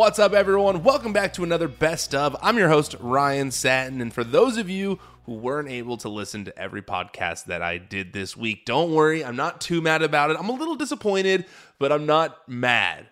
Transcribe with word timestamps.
What's 0.00 0.18
up, 0.18 0.32
everyone? 0.32 0.82
Welcome 0.82 1.12
back 1.12 1.34
to 1.34 1.44
another 1.44 1.68
Best 1.68 2.14
of. 2.14 2.34
I'm 2.40 2.56
your 2.56 2.70
host, 2.70 2.96
Ryan 3.00 3.50
Satin. 3.50 4.00
And 4.00 4.14
for 4.14 4.24
those 4.24 4.56
of 4.56 4.70
you 4.70 4.98
who 5.26 5.34
weren't 5.34 5.68
able 5.68 5.98
to 5.98 6.08
listen 6.08 6.46
to 6.46 6.58
every 6.58 6.80
podcast 6.80 7.44
that 7.44 7.60
I 7.60 7.76
did 7.76 8.14
this 8.14 8.34
week, 8.34 8.64
don't 8.64 8.94
worry. 8.94 9.22
I'm 9.22 9.36
not 9.36 9.60
too 9.60 9.82
mad 9.82 10.00
about 10.00 10.30
it. 10.30 10.38
I'm 10.40 10.48
a 10.48 10.54
little 10.54 10.74
disappointed, 10.74 11.44
but 11.78 11.92
I'm 11.92 12.06
not 12.06 12.48
mad. 12.48 13.08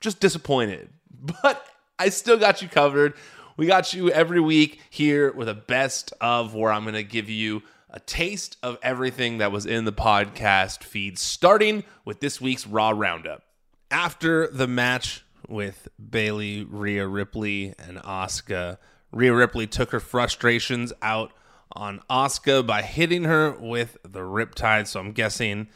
Just 0.00 0.18
disappointed. 0.18 0.88
But 1.42 1.64
I 1.96 2.08
still 2.08 2.38
got 2.38 2.60
you 2.60 2.66
covered. 2.66 3.14
We 3.56 3.66
got 3.66 3.94
you 3.94 4.10
every 4.10 4.40
week 4.40 4.80
here 4.90 5.30
with 5.30 5.48
a 5.48 5.54
best 5.54 6.12
of 6.20 6.56
where 6.56 6.72
I'm 6.72 6.82
going 6.82 6.94
to 6.94 7.04
give 7.04 7.30
you 7.30 7.62
a 7.88 8.00
taste 8.00 8.56
of 8.64 8.78
everything 8.82 9.38
that 9.38 9.52
was 9.52 9.64
in 9.64 9.84
the 9.84 9.92
podcast 9.92 10.82
feed, 10.82 11.20
starting 11.20 11.84
with 12.04 12.18
this 12.18 12.40
week's 12.40 12.66
Raw 12.66 12.90
Roundup. 12.90 13.44
After 13.92 14.48
the 14.48 14.66
match 14.66 15.22
with 15.48 15.88
Bayley, 16.10 16.64
Rhea 16.64 17.06
Ripley, 17.06 17.74
and 17.78 17.98
Asuka, 17.98 18.78
Rhea 19.12 19.34
Ripley 19.34 19.66
took 19.66 19.92
her 19.92 20.00
frustrations 20.00 20.92
out 21.02 21.32
on 21.72 22.00
Asuka 22.10 22.66
by 22.66 22.82
hitting 22.82 23.24
her 23.24 23.52
with 23.52 23.98
the 24.02 24.20
Riptide. 24.20 24.86
So 24.86 25.00
I'm 25.00 25.12
guessing, 25.12 25.68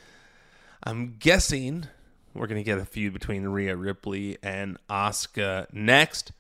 I'm 0.83 1.17
guessing 1.19 1.87
we're 2.35 2.47
gonna 2.47 2.63
get 2.63 2.79
a 2.79 2.85
feud 2.85 3.13
between 3.13 3.45
Rhea 3.45 3.77
Ripley 3.77 4.39
and 4.43 4.79
Asuka 4.89 5.73
next. 5.73 6.33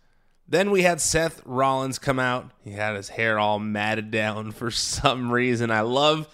Then 0.48 0.70
we 0.70 0.82
had 0.82 1.00
Seth 1.00 1.42
Rollins 1.44 1.98
come 1.98 2.18
out. 2.18 2.50
He 2.64 2.72
had 2.72 2.96
his 2.96 3.10
hair 3.10 3.38
all 3.38 3.58
matted 3.58 4.10
down 4.10 4.50
for 4.52 4.70
some 4.70 5.30
reason. 5.30 5.70
I 5.70 5.82
love 5.82 6.28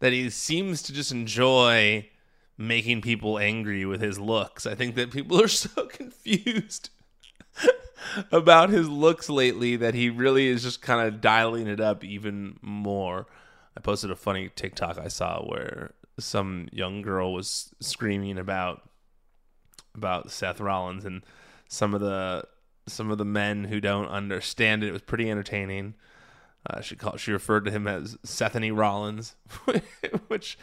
that 0.00 0.12
he 0.12 0.30
seems 0.30 0.82
to 0.82 0.92
just 0.92 1.12
enjoy 1.12 2.08
making 2.58 3.00
people 3.00 3.38
angry 3.38 3.86
with 3.86 4.00
his 4.00 4.18
looks. 4.18 4.66
I 4.66 4.74
think 4.74 4.96
that 4.96 5.12
people 5.12 5.40
are 5.42 5.48
so 5.48 5.86
confused 5.86 6.90
about 8.32 8.70
his 8.70 8.88
looks 8.88 9.30
lately 9.30 9.76
that 9.76 9.94
he 9.94 10.10
really 10.10 10.48
is 10.48 10.64
just 10.64 10.82
kind 10.82 11.06
of 11.06 11.20
dialing 11.20 11.68
it 11.68 11.80
up 11.80 12.04
even 12.04 12.58
more. 12.60 13.26
I 13.76 13.80
posted 13.80 14.10
a 14.10 14.16
funny 14.16 14.50
TikTok 14.54 14.98
I 14.98 15.08
saw 15.08 15.40
where 15.42 15.92
some 16.18 16.68
young 16.72 17.00
girl 17.00 17.32
was 17.32 17.72
screaming 17.80 18.38
about 18.38 18.82
about 19.94 20.30
Seth 20.30 20.60
Rollins 20.60 21.04
and 21.04 21.22
some 21.68 21.94
of 21.94 22.00
the 22.00 22.44
some 22.86 23.10
of 23.10 23.18
the 23.18 23.24
men 23.24 23.64
who 23.64 23.80
don't 23.80 24.08
understand 24.08 24.82
it. 24.82 24.88
It 24.88 24.92
was 24.92 25.02
pretty 25.02 25.30
entertaining. 25.30 25.94
Uh, 26.66 26.80
she 26.80 26.96
called, 26.96 27.20
she 27.20 27.32
referred 27.32 27.64
to 27.64 27.70
him 27.70 27.86
as 27.86 28.16
Sethany 28.24 28.76
Rollins, 28.76 29.36
which 30.28 30.58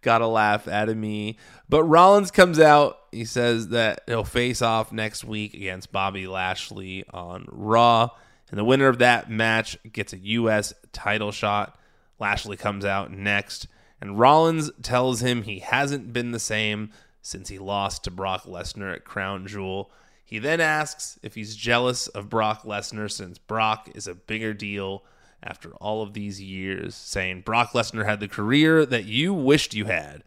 got 0.00 0.22
a 0.22 0.26
laugh 0.26 0.66
out 0.68 0.88
of 0.88 0.96
me. 0.96 1.36
But 1.68 1.84
Rollins 1.84 2.30
comes 2.30 2.58
out. 2.58 2.98
He 3.12 3.24
says 3.24 3.68
that 3.68 4.02
he'll 4.06 4.24
face 4.24 4.62
off 4.62 4.92
next 4.92 5.24
week 5.24 5.54
against 5.54 5.92
Bobby 5.92 6.26
Lashley 6.26 7.04
on 7.10 7.46
Raw, 7.50 8.10
and 8.50 8.58
the 8.58 8.64
winner 8.64 8.88
of 8.88 8.98
that 8.98 9.30
match 9.30 9.76
gets 9.92 10.12
a 10.12 10.18
U.S. 10.18 10.72
title 10.92 11.32
shot. 11.32 11.78
Lashley 12.18 12.56
comes 12.56 12.84
out 12.84 13.10
next, 13.10 13.66
and 14.00 14.18
Rollins 14.18 14.70
tells 14.82 15.20
him 15.20 15.42
he 15.42 15.58
hasn't 15.58 16.12
been 16.12 16.30
the 16.30 16.38
same 16.38 16.90
since 17.22 17.48
he 17.48 17.58
lost 17.58 18.04
to 18.04 18.10
Brock 18.10 18.44
Lesnar 18.44 18.94
at 18.94 19.04
Crown 19.04 19.46
Jewel. 19.46 19.90
He 20.24 20.38
then 20.38 20.60
asks 20.60 21.18
if 21.22 21.34
he's 21.34 21.56
jealous 21.56 22.06
of 22.08 22.30
Brock 22.30 22.62
Lesnar 22.62 23.10
since 23.10 23.36
Brock 23.36 23.90
is 23.94 24.06
a 24.06 24.14
bigger 24.14 24.54
deal 24.54 25.04
after 25.42 25.72
all 25.74 26.02
of 26.02 26.12
these 26.12 26.40
years, 26.40 26.94
saying 26.94 27.42
Brock 27.42 27.72
Lesnar 27.72 28.04
had 28.04 28.20
the 28.20 28.28
career 28.28 28.84
that 28.84 29.04
you 29.04 29.32
wished 29.32 29.74
you 29.74 29.86
had. 29.86 30.22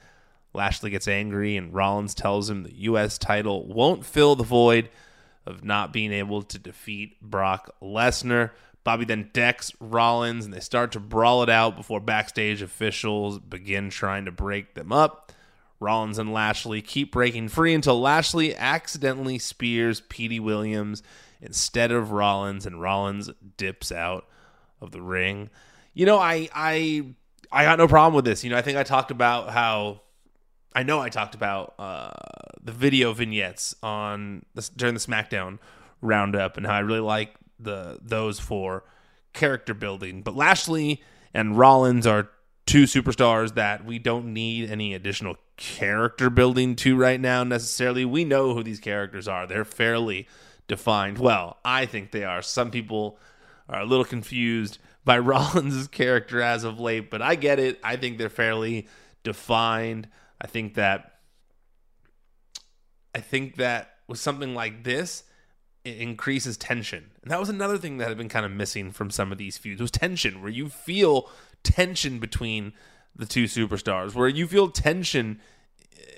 Lashley 0.54 0.90
gets 0.90 1.08
angry, 1.08 1.56
and 1.58 1.74
Rollins 1.74 2.14
tells 2.14 2.50
him 2.50 2.64
the 2.64 2.74
U.S. 2.84 3.18
title 3.18 3.66
won't 3.66 4.06
fill 4.06 4.36
the 4.36 4.44
void 4.44 4.90
of 5.46 5.64
not 5.64 5.92
being 5.94 6.12
able 6.12 6.42
to 6.44 6.60
defeat 6.60 7.20
Brock 7.22 7.76
Lesnar. 7.82 8.52
Bobby 8.84 9.06
then 9.06 9.30
decks 9.34 9.72
Rollins, 9.80 10.46
and 10.46 10.54
they 10.54 10.60
start 10.60 10.92
to 10.94 11.00
brawl 11.00 11.44
it 11.44 11.50
out 11.50 11.76
before 11.76 12.00
backstage 12.00 12.62
officials 12.62 13.40
begin 13.40 13.90
trying 13.90 14.26
to 14.26 14.32
break 14.32 14.74
them 14.74 14.92
up. 14.92 15.32
Rollins 15.80 16.18
and 16.18 16.32
Lashley 16.32 16.82
keep 16.82 17.12
breaking 17.12 17.50
free 17.50 17.74
until 17.74 18.00
Lashley 18.00 18.56
accidentally 18.56 19.38
spears 19.38 20.02
Petey 20.02 20.40
Williams 20.40 21.04
instead 21.42 21.92
of 21.92 22.12
Rollins, 22.12 22.66
and 22.66 22.82
Rollins 22.82 23.30
dips 23.58 23.92
out 23.92 24.26
of 24.84 24.92
the 24.92 25.02
ring. 25.02 25.50
You 25.94 26.06
know, 26.06 26.18
I 26.18 26.50
I 26.54 27.06
I 27.52 27.64
got 27.64 27.78
no 27.78 27.88
problem 27.88 28.16
with 28.16 28.26
this. 28.26 28.44
You 28.44 28.50
know, 28.50 28.58
I 28.58 28.62
think 28.62 28.78
I 28.78 28.84
talked 28.84 29.12
about 29.12 29.52
how 29.52 30.02
I 30.76 30.84
know 30.84 31.00
I 31.00 31.10
talked 31.10 31.36
about 31.36 31.76
uh, 31.78 32.12
the 32.64 32.72
video 32.72 33.14
vignettes 33.14 33.76
on 33.84 34.46
the, 34.56 34.70
during 34.76 34.96
the 34.96 35.00
SmackDown 35.00 35.60
roundup 36.02 36.58
and 36.58 36.66
how 36.66 36.74
I 36.74 36.80
really 36.80 37.00
like 37.00 37.36
the 37.60 38.00
those 38.02 38.40
for 38.40 38.84
character 39.34 39.74
building. 39.74 40.22
But 40.22 40.36
Lashley 40.36 41.02
and 41.34 41.58
Rollins 41.58 42.08
are 42.08 42.30
two 42.66 42.84
superstars 42.84 43.56
that 43.56 43.86
we 43.86 44.00
don't 44.00 44.34
need 44.34 44.70
any 44.70 44.94
additional 44.94 45.36
character 45.58 46.30
building 46.30 46.76
to 46.78 46.96
right 46.96 47.20
now 47.20 47.44
necessarily. 47.44 48.06
We 48.06 48.26
know 48.26 48.54
who 48.54 48.64
these 48.64 48.80
characters 48.80 49.28
are. 49.28 49.46
They're 49.46 49.66
fairly 49.66 50.28
defined. 50.68 51.18
Well, 51.18 51.58
I 51.64 51.86
think 51.86 52.12
they 52.12 52.24
are. 52.24 52.42
Some 52.42 52.72
people 52.72 53.20
are 53.69 53.81
a 53.81 53.85
little 53.85 54.06
confused 54.06 54.78
by 55.06 55.19
Rollins' 55.19 55.88
character 55.88 56.41
as 56.41 56.63
of 56.63 56.79
late, 56.79 57.09
but 57.09 57.22
I 57.22 57.35
get 57.35 57.59
it. 57.59 57.79
I 57.84 57.96
think 57.96 58.18
they're 58.18 58.29
fairly 58.29 58.88
defined. 59.24 60.07
I 60.40 60.47
think 60.47 60.75
that 60.75 61.09
I 63.16 63.19
think 63.19 63.57
that 63.57 63.97
with 64.07 64.19
something 64.19 64.56
like 64.56 64.84
this, 64.84 65.24
it 65.84 65.97
increases 65.97 66.57
tension. 66.57 67.12
And 67.22 67.31
that 67.31 67.40
was 67.40 67.50
another 67.50 67.78
thing 67.78 67.97
that 67.97 68.07
had 68.07 68.18
been 68.18 68.29
kind 68.29 68.46
of 68.46 68.51
missing 68.51 68.91
from 68.91 69.12
some 69.12 69.31
of 69.31 69.38
these 69.38 69.57
feuds 69.57 69.81
was 69.81 69.91
tension, 69.91 70.41
where 70.41 70.51
you 70.51 70.69
feel 70.69 71.30
tension 71.63 72.19
between 72.19 72.74
the 73.16 73.25
two 73.25 73.44
superstars, 73.44 74.16
where 74.16 74.28
you 74.28 74.47
feel 74.47 74.69
tension 74.69 75.40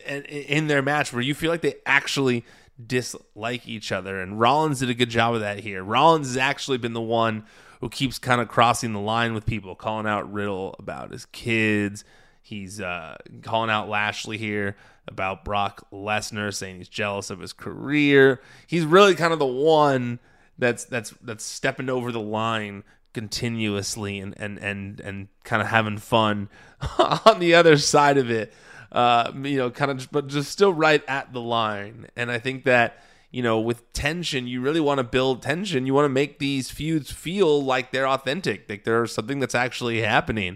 in 0.07 0.67
their 0.67 0.81
match, 0.81 1.11
where 1.11 1.21
you 1.21 1.33
feel 1.33 1.51
like 1.51 1.61
they 1.61 1.75
actually 1.85 2.45
dislike 2.83 3.67
each 3.67 3.91
other. 3.91 4.19
And 4.19 4.39
Rollins 4.39 4.79
did 4.79 4.89
a 4.89 4.93
good 4.93 5.09
job 5.09 5.35
of 5.35 5.41
that 5.41 5.59
here. 5.59 5.83
Rollins 5.83 6.27
has 6.27 6.37
actually 6.37 6.77
been 6.77 6.93
the 6.93 7.01
one 7.01 7.45
who 7.81 7.89
keeps 7.89 8.19
kind 8.19 8.41
of 8.41 8.47
crossing 8.47 8.93
the 8.93 8.99
line 8.99 9.33
with 9.33 9.45
people, 9.45 9.75
calling 9.75 10.07
out 10.07 10.31
Riddle 10.31 10.75
about 10.79 11.11
his 11.11 11.25
kids. 11.25 12.03
He's 12.41 12.79
uh, 12.79 13.17
calling 13.41 13.69
out 13.69 13.89
Lashley 13.89 14.37
here 14.37 14.75
about 15.07 15.45
Brock 15.45 15.87
Lesnar, 15.91 16.53
saying 16.53 16.77
he's 16.77 16.89
jealous 16.89 17.29
of 17.29 17.39
his 17.39 17.53
career. 17.53 18.41
He's 18.67 18.85
really 18.85 19.15
kind 19.15 19.33
of 19.33 19.39
the 19.39 19.45
one 19.45 20.19
that's 20.57 20.85
that's 20.85 21.11
that's 21.21 21.43
stepping 21.43 21.89
over 21.89 22.11
the 22.11 22.19
line 22.19 22.83
continuously 23.13 24.19
and 24.19 24.33
and 24.37 24.57
and 24.59 24.99
and 24.99 25.27
kind 25.43 25.61
of 25.61 25.69
having 25.69 25.97
fun 25.97 26.49
on 27.25 27.39
the 27.39 27.55
other 27.55 27.77
side 27.77 28.17
of 28.17 28.29
it 28.29 28.53
uh, 28.95 29.29
you 29.43 29.57
know, 29.57 29.69
kind 29.69 29.91
of, 29.91 30.09
but 30.09 30.27
just 30.27 30.49
still 30.49 30.73
right 30.73 31.03
at 31.07 31.33
the 31.33 31.41
line. 31.41 32.07
And 32.15 32.31
I 32.31 32.39
think 32.39 32.63
that, 32.63 33.03
you 33.29 33.43
know, 33.43 33.59
with 33.59 33.91
tension, 33.91 34.47
you 34.47 34.61
really 34.61 34.79
want 34.79 34.99
to 34.99 35.03
build 35.03 35.41
tension. 35.41 35.85
You 35.85 35.93
want 35.93 36.05
to 36.05 36.09
make 36.09 36.39
these 36.39 36.71
feuds 36.71 37.11
feel 37.11 37.61
like 37.61 37.91
they're 37.91 38.07
authentic, 38.07 38.69
like 38.69 38.85
there's 38.85 39.13
something 39.13 39.41
that's 39.41 39.53
actually 39.53 40.01
happening. 40.01 40.55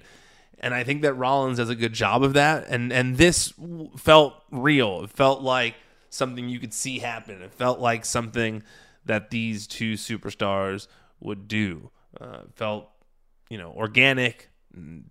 And 0.57 0.73
I 0.73 0.85
think 0.85 1.01
that 1.01 1.13
Rollins 1.15 1.57
does 1.57 1.69
a 1.69 1.75
good 1.75 1.91
job 1.91 2.23
of 2.23 2.31
that. 2.33 2.67
And 2.69 2.93
and 2.93 3.17
this 3.17 3.53
felt 3.97 4.35
real. 4.51 5.03
It 5.03 5.09
felt 5.09 5.41
like 5.41 5.75
something 6.09 6.47
you 6.47 6.59
could 6.59 6.73
see 6.73 6.99
happen. 6.99 7.41
It 7.41 7.53
felt 7.53 7.79
like 7.79 8.05
something 8.05 8.63
that 9.05 9.31
these 9.31 9.67
two 9.67 9.93
superstars 9.93 10.87
would 11.19 11.49
do. 11.49 11.91
Uh, 12.19 12.43
felt, 12.55 12.89
you 13.49 13.57
know, 13.57 13.73
organic. 13.75 14.49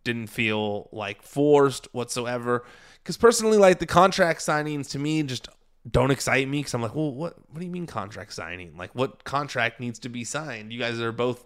Didn't 0.05 0.29
feel 0.29 0.89
like 0.93 1.23
forced 1.23 1.89
whatsoever 1.93 2.65
because 3.03 3.17
personally, 3.17 3.59
like 3.59 3.79
the 3.79 3.87
contract 3.87 4.41
signings 4.41 4.91
to 4.91 4.99
me 4.99 5.23
just 5.23 5.49
don't 5.91 6.11
excite 6.11 6.49
me 6.49 6.59
because 6.59 6.75
I'm 6.75 6.83
like, 6.83 6.95
well, 6.95 7.13
what 7.13 7.37
what 7.51 7.61
do 7.61 7.65
you 7.67 7.73
mean 7.73 7.87
contract 7.87 8.33
signing? 8.33 8.77
Like, 8.77 8.95
what 8.95 9.25
contract 9.25 9.81
needs 9.81 9.99
to 10.01 10.09
be 10.09 10.25
signed? 10.25 10.73
You 10.73 10.79
guys 10.79 11.01
are 11.01 11.13
both 11.13 11.45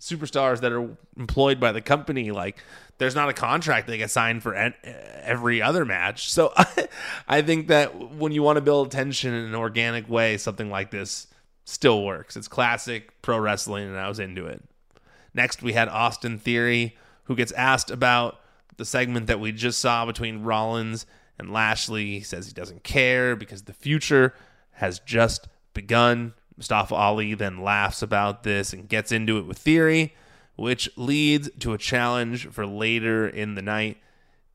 superstars 0.00 0.60
that 0.60 0.72
are 0.72 0.96
employed 1.16 1.58
by 1.58 1.72
the 1.72 1.80
company. 1.80 2.30
Like, 2.30 2.62
there's 2.98 3.14
not 3.14 3.28
a 3.28 3.32
contract 3.32 3.86
they 3.86 3.98
get 3.98 4.10
signed 4.10 4.42
for 4.42 4.54
every 4.54 5.62
other 5.62 5.84
match. 5.84 6.30
So 6.30 6.52
I, 6.56 6.88
I 7.28 7.42
think 7.42 7.68
that 7.68 8.12
when 8.12 8.32
you 8.32 8.42
want 8.42 8.56
to 8.56 8.60
build 8.60 8.90
tension 8.90 9.34
in 9.34 9.44
an 9.44 9.54
organic 9.54 10.08
way, 10.08 10.36
something 10.36 10.70
like 10.70 10.90
this 10.90 11.26
still 11.64 12.04
works. 12.04 12.36
It's 12.36 12.48
classic 12.48 13.20
pro 13.22 13.38
wrestling, 13.38 13.88
and 13.88 13.96
I 13.96 14.08
was 14.08 14.18
into 14.18 14.46
it. 14.46 14.62
Next, 15.34 15.62
we 15.62 15.72
had 15.72 15.88
Austin 15.88 16.38
Theory, 16.38 16.96
who 17.26 17.36
gets 17.36 17.52
asked 17.52 17.90
about 17.90 18.40
the 18.76 18.84
segment 18.84 19.26
that 19.26 19.40
we 19.40 19.52
just 19.52 19.78
saw 19.78 20.06
between 20.06 20.42
Rollins 20.42 21.06
and 21.38 21.52
Lashley. 21.52 22.06
He 22.18 22.20
says 22.20 22.46
he 22.46 22.52
doesn't 22.52 22.84
care 22.84 23.36
because 23.36 23.62
the 23.62 23.72
future 23.72 24.34
has 24.72 24.98
just 25.00 25.48
begun. 25.74 26.34
Mustafa 26.56 26.94
Ali 26.94 27.34
then 27.34 27.62
laughs 27.62 28.02
about 28.02 28.42
this 28.42 28.72
and 28.72 28.88
gets 28.88 29.12
into 29.12 29.38
it 29.38 29.46
with 29.46 29.58
Theory, 29.58 30.14
which 30.56 30.88
leads 30.96 31.50
to 31.58 31.72
a 31.72 31.78
challenge 31.78 32.48
for 32.48 32.66
later 32.66 33.28
in 33.28 33.54
the 33.54 33.62
night. 33.62 33.98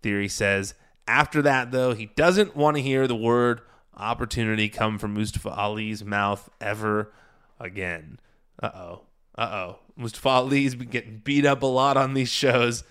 Theory 0.01 0.27
says, 0.27 0.73
after 1.07 1.41
that, 1.41 1.71
though, 1.71 1.93
he 1.93 2.07
doesn't 2.07 2.55
want 2.55 2.77
to 2.77 2.81
hear 2.81 3.07
the 3.07 3.15
word 3.15 3.61
opportunity 3.95 4.69
come 4.69 4.97
from 4.97 5.13
Mustafa 5.13 5.49
Ali's 5.51 6.03
mouth 6.03 6.49
ever 6.59 7.11
again. 7.59 8.19
Uh 8.61 8.71
oh. 8.73 9.01
Uh 9.35 9.49
oh. 9.51 9.79
Mustafa 9.95 10.29
Ali's 10.29 10.75
been 10.75 10.89
getting 10.89 11.17
beat 11.23 11.45
up 11.45 11.61
a 11.61 11.67
lot 11.67 11.97
on 11.97 12.13
these 12.13 12.29
shows. 12.29 12.83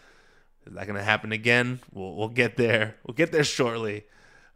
Is 0.66 0.75
that 0.75 0.87
going 0.87 0.98
to 0.98 1.04
happen 1.04 1.32
again? 1.32 1.81
We'll, 1.92 2.14
we'll 2.14 2.28
get 2.28 2.56
there. 2.56 2.96
We'll 3.04 3.14
get 3.14 3.32
there 3.32 3.44
shortly. 3.44 4.04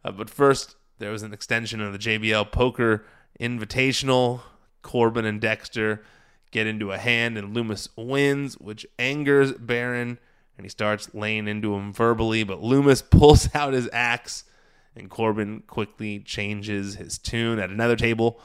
Uh, 0.03 0.11
but 0.11 0.29
first, 0.29 0.75
there 0.99 1.11
was 1.11 1.23
an 1.23 1.33
extension 1.33 1.81
of 1.81 1.91
the 1.91 1.99
JBL 1.99 2.51
Poker 2.51 3.05
Invitational. 3.39 4.41
Corbin 4.81 5.25
and 5.25 5.41
Dexter 5.41 6.03
get 6.51 6.67
into 6.67 6.91
a 6.91 6.97
hand, 6.97 7.37
and 7.37 7.55
Lumis 7.55 7.89
wins, 7.97 8.53
which 8.59 8.85
angers 8.99 9.51
Baron, 9.53 10.19
and 10.57 10.63
he 10.65 10.69
starts 10.69 11.13
laying 11.13 11.47
into 11.47 11.73
him 11.73 11.91
verbally. 11.91 12.43
But 12.43 12.61
Lumis 12.61 13.01
pulls 13.09 13.53
out 13.53 13.73
his 13.73 13.89
axe, 13.91 14.45
and 14.95 15.09
Corbin 15.09 15.63
quickly 15.67 16.19
changes 16.19 16.95
his 16.95 17.17
tune. 17.17 17.59
At 17.59 17.71
another 17.71 17.95
table, 17.95 18.39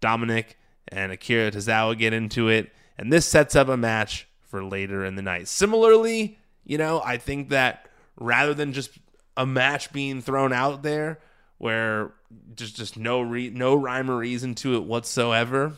Dominic 0.00 0.58
and 0.88 1.10
Akira 1.10 1.50
Tozawa 1.50 1.98
get 1.98 2.12
into 2.12 2.48
it, 2.48 2.70
and 2.98 3.12
this 3.12 3.26
sets 3.26 3.54
up 3.54 3.68
a 3.68 3.76
match 3.76 4.28
for 4.42 4.64
later 4.64 5.04
in 5.04 5.16
the 5.16 5.22
night. 5.22 5.48
Similarly, 5.48 6.38
you 6.64 6.78
know, 6.78 7.02
I 7.04 7.18
think 7.18 7.50
that 7.50 7.88
rather 8.18 8.54
than 8.54 8.72
just 8.72 8.98
a 9.36 9.46
match 9.46 9.92
being 9.92 10.20
thrown 10.20 10.52
out 10.52 10.82
there 10.82 11.20
where 11.58 12.12
just 12.54 12.76
just 12.76 12.96
no 12.96 13.20
re- 13.20 13.50
no 13.50 13.74
rhyme 13.74 14.10
or 14.10 14.18
reason 14.18 14.54
to 14.56 14.76
it 14.76 14.84
whatsoever, 14.84 15.74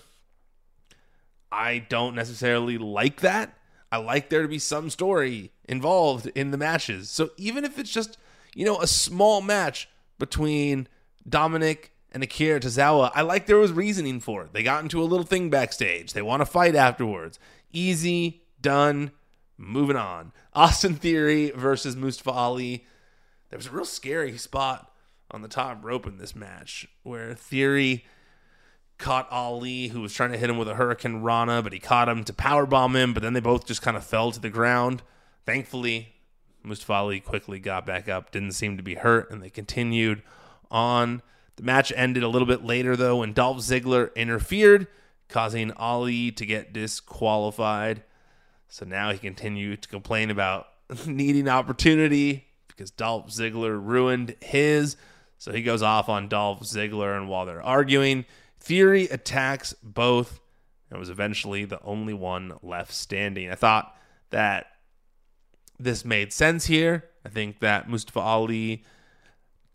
I 1.50 1.78
don't 1.78 2.14
necessarily 2.14 2.78
like 2.78 3.20
that. 3.20 3.54
I 3.90 3.98
like 3.98 4.28
there 4.28 4.42
to 4.42 4.48
be 4.48 4.58
some 4.58 4.90
story 4.90 5.52
involved 5.64 6.26
in 6.34 6.50
the 6.50 6.58
matches. 6.58 7.10
So 7.10 7.30
even 7.36 7.64
if 7.64 7.78
it's 7.78 7.90
just, 7.90 8.18
you 8.54 8.64
know, 8.64 8.80
a 8.80 8.86
small 8.86 9.40
match 9.40 9.88
between 10.18 10.88
Dominic 11.26 11.92
and 12.12 12.22
Akira 12.22 12.60
Tozawa, 12.60 13.10
I 13.14 13.22
like 13.22 13.46
there 13.46 13.58
was 13.58 13.72
reasoning 13.72 14.20
for 14.20 14.44
it. 14.44 14.52
They 14.52 14.62
got 14.62 14.82
into 14.82 15.02
a 15.02 15.04
little 15.04 15.26
thing 15.26 15.50
backstage. 15.50 16.12
They 16.12 16.22
want 16.22 16.40
to 16.40 16.46
fight 16.46 16.74
afterwards. 16.74 17.38
Easy, 17.72 18.42
done, 18.60 19.10
moving 19.56 19.96
on. 19.96 20.32
Austin 20.54 20.94
Theory 20.94 21.50
versus 21.50 21.96
Mustafa 21.96 22.30
Ali. 22.30 22.86
There 23.50 23.58
was 23.58 23.66
a 23.66 23.70
real 23.70 23.84
scary 23.84 24.36
spot 24.38 24.92
on 25.30 25.42
the 25.42 25.48
top 25.48 25.84
rope 25.84 26.06
in 26.06 26.16
this 26.16 26.34
match 26.34 26.88
where 27.02 27.34
Theory 27.34 28.04
caught 28.96 29.30
Ali, 29.30 29.88
who 29.88 30.00
was 30.00 30.12
trying 30.12 30.32
to 30.32 30.38
hit 30.38 30.50
him 30.50 30.58
with 30.58 30.68
a 30.68 30.74
hurricanrana, 30.74 31.62
but 31.62 31.72
he 31.72 31.78
caught 31.78 32.08
him 32.08 32.24
to 32.24 32.32
powerbomb 32.32 32.96
him, 32.96 33.14
but 33.14 33.22
then 33.22 33.32
they 33.32 33.40
both 33.40 33.66
just 33.66 33.82
kind 33.82 33.96
of 33.96 34.04
fell 34.04 34.32
to 34.32 34.40
the 34.40 34.50
ground. 34.50 35.02
Thankfully, 35.46 36.14
Mustafa 36.62 36.94
Ali 36.94 37.20
quickly 37.20 37.60
got 37.60 37.86
back 37.86 38.08
up, 38.08 38.30
didn't 38.30 38.52
seem 38.52 38.76
to 38.76 38.82
be 38.82 38.96
hurt, 38.96 39.30
and 39.30 39.42
they 39.42 39.50
continued 39.50 40.22
on. 40.70 41.22
The 41.58 41.64
match 41.64 41.92
ended 41.96 42.22
a 42.22 42.28
little 42.28 42.46
bit 42.46 42.64
later, 42.64 42.94
though, 42.94 43.16
when 43.16 43.32
Dolph 43.32 43.58
Ziggler 43.58 44.14
interfered, 44.14 44.86
causing 45.28 45.72
Ali 45.72 46.30
to 46.30 46.46
get 46.46 46.72
disqualified. 46.72 48.04
So 48.68 48.86
now 48.86 49.10
he 49.10 49.18
continued 49.18 49.82
to 49.82 49.88
complain 49.88 50.30
about 50.30 50.68
needing 51.06 51.48
opportunity 51.48 52.46
because 52.68 52.92
Dolph 52.92 53.30
Ziggler 53.30 53.76
ruined 53.84 54.36
his. 54.40 54.96
So 55.36 55.52
he 55.52 55.62
goes 55.62 55.82
off 55.82 56.08
on 56.08 56.28
Dolph 56.28 56.60
Ziggler, 56.60 57.16
and 57.16 57.28
while 57.28 57.44
they're 57.44 57.60
arguing, 57.60 58.24
Theory 58.60 59.04
attacks 59.04 59.74
both 59.82 60.38
and 60.90 60.98
was 61.00 61.10
eventually 61.10 61.64
the 61.64 61.82
only 61.82 62.14
one 62.14 62.52
left 62.62 62.92
standing. 62.92 63.50
I 63.50 63.56
thought 63.56 63.96
that 64.30 64.66
this 65.76 66.04
made 66.04 66.32
sense 66.32 66.66
here. 66.66 67.04
I 67.24 67.30
think 67.30 67.58
that 67.60 67.88
Mustafa 67.88 68.20
Ali 68.20 68.84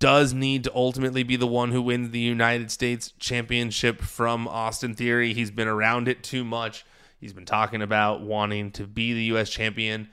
does 0.03 0.33
need 0.33 0.65
to 0.65 0.75
ultimately 0.75 1.23
be 1.23 1.37
the 1.37 1.47
one 1.47 1.71
who 1.71 1.81
wins 1.81 2.09
the 2.09 2.19
United 2.19 2.69
States 2.69 3.13
Championship 3.19 4.01
from 4.01 4.49
Austin 4.49 4.95
Theory. 4.95 5.33
He's 5.33 5.49
been 5.49 5.69
around 5.69 6.09
it 6.09 6.23
too 6.23 6.43
much. 6.43 6.85
He's 7.21 7.31
been 7.31 7.45
talking 7.45 7.81
about 7.81 8.19
wanting 8.19 8.71
to 8.71 8.85
be 8.85 9.13
the 9.13 9.23
U.S. 9.23 9.49
champion. 9.49 10.09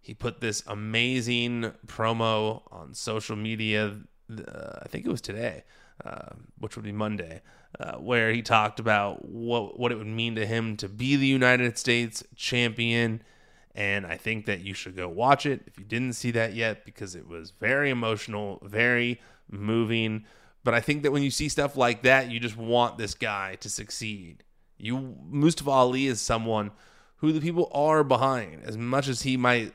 He 0.00 0.14
put 0.14 0.40
this 0.40 0.62
amazing 0.68 1.72
promo 1.88 2.62
on 2.70 2.94
social 2.94 3.34
media. 3.34 3.96
Uh, 4.30 4.78
I 4.80 4.86
think 4.86 5.06
it 5.06 5.10
was 5.10 5.20
today, 5.20 5.64
uh, 6.04 6.36
which 6.60 6.76
would 6.76 6.84
be 6.84 6.92
Monday, 6.92 7.42
uh, 7.80 7.94
where 7.94 8.32
he 8.32 8.42
talked 8.42 8.78
about 8.78 9.24
what 9.24 9.76
what 9.76 9.90
it 9.90 9.98
would 9.98 10.06
mean 10.06 10.36
to 10.36 10.46
him 10.46 10.76
to 10.76 10.88
be 10.88 11.16
the 11.16 11.26
United 11.26 11.76
States 11.76 12.22
champion. 12.36 13.24
And 13.74 14.06
I 14.06 14.16
think 14.16 14.46
that 14.46 14.60
you 14.60 14.74
should 14.74 14.96
go 14.96 15.08
watch 15.08 15.46
it 15.46 15.62
if 15.66 15.78
you 15.78 15.84
didn't 15.84 16.12
see 16.12 16.30
that 16.32 16.54
yet 16.54 16.84
because 16.84 17.14
it 17.14 17.26
was 17.26 17.52
very 17.52 17.90
emotional, 17.90 18.58
very 18.62 19.20
moving. 19.50 20.24
But 20.64 20.74
I 20.74 20.80
think 20.80 21.02
that 21.02 21.12
when 21.12 21.22
you 21.22 21.30
see 21.30 21.48
stuff 21.48 21.76
like 21.76 22.02
that, 22.02 22.30
you 22.30 22.38
just 22.38 22.56
want 22.56 22.98
this 22.98 23.14
guy 23.14 23.56
to 23.56 23.70
succeed. 23.70 24.44
You 24.76 25.16
Mustafa 25.24 25.70
Ali 25.70 26.06
is 26.06 26.20
someone 26.20 26.70
who 27.16 27.32
the 27.32 27.40
people 27.40 27.70
are 27.72 28.04
behind, 28.04 28.62
as 28.64 28.76
much 28.76 29.08
as 29.08 29.22
he 29.22 29.36
might, 29.36 29.72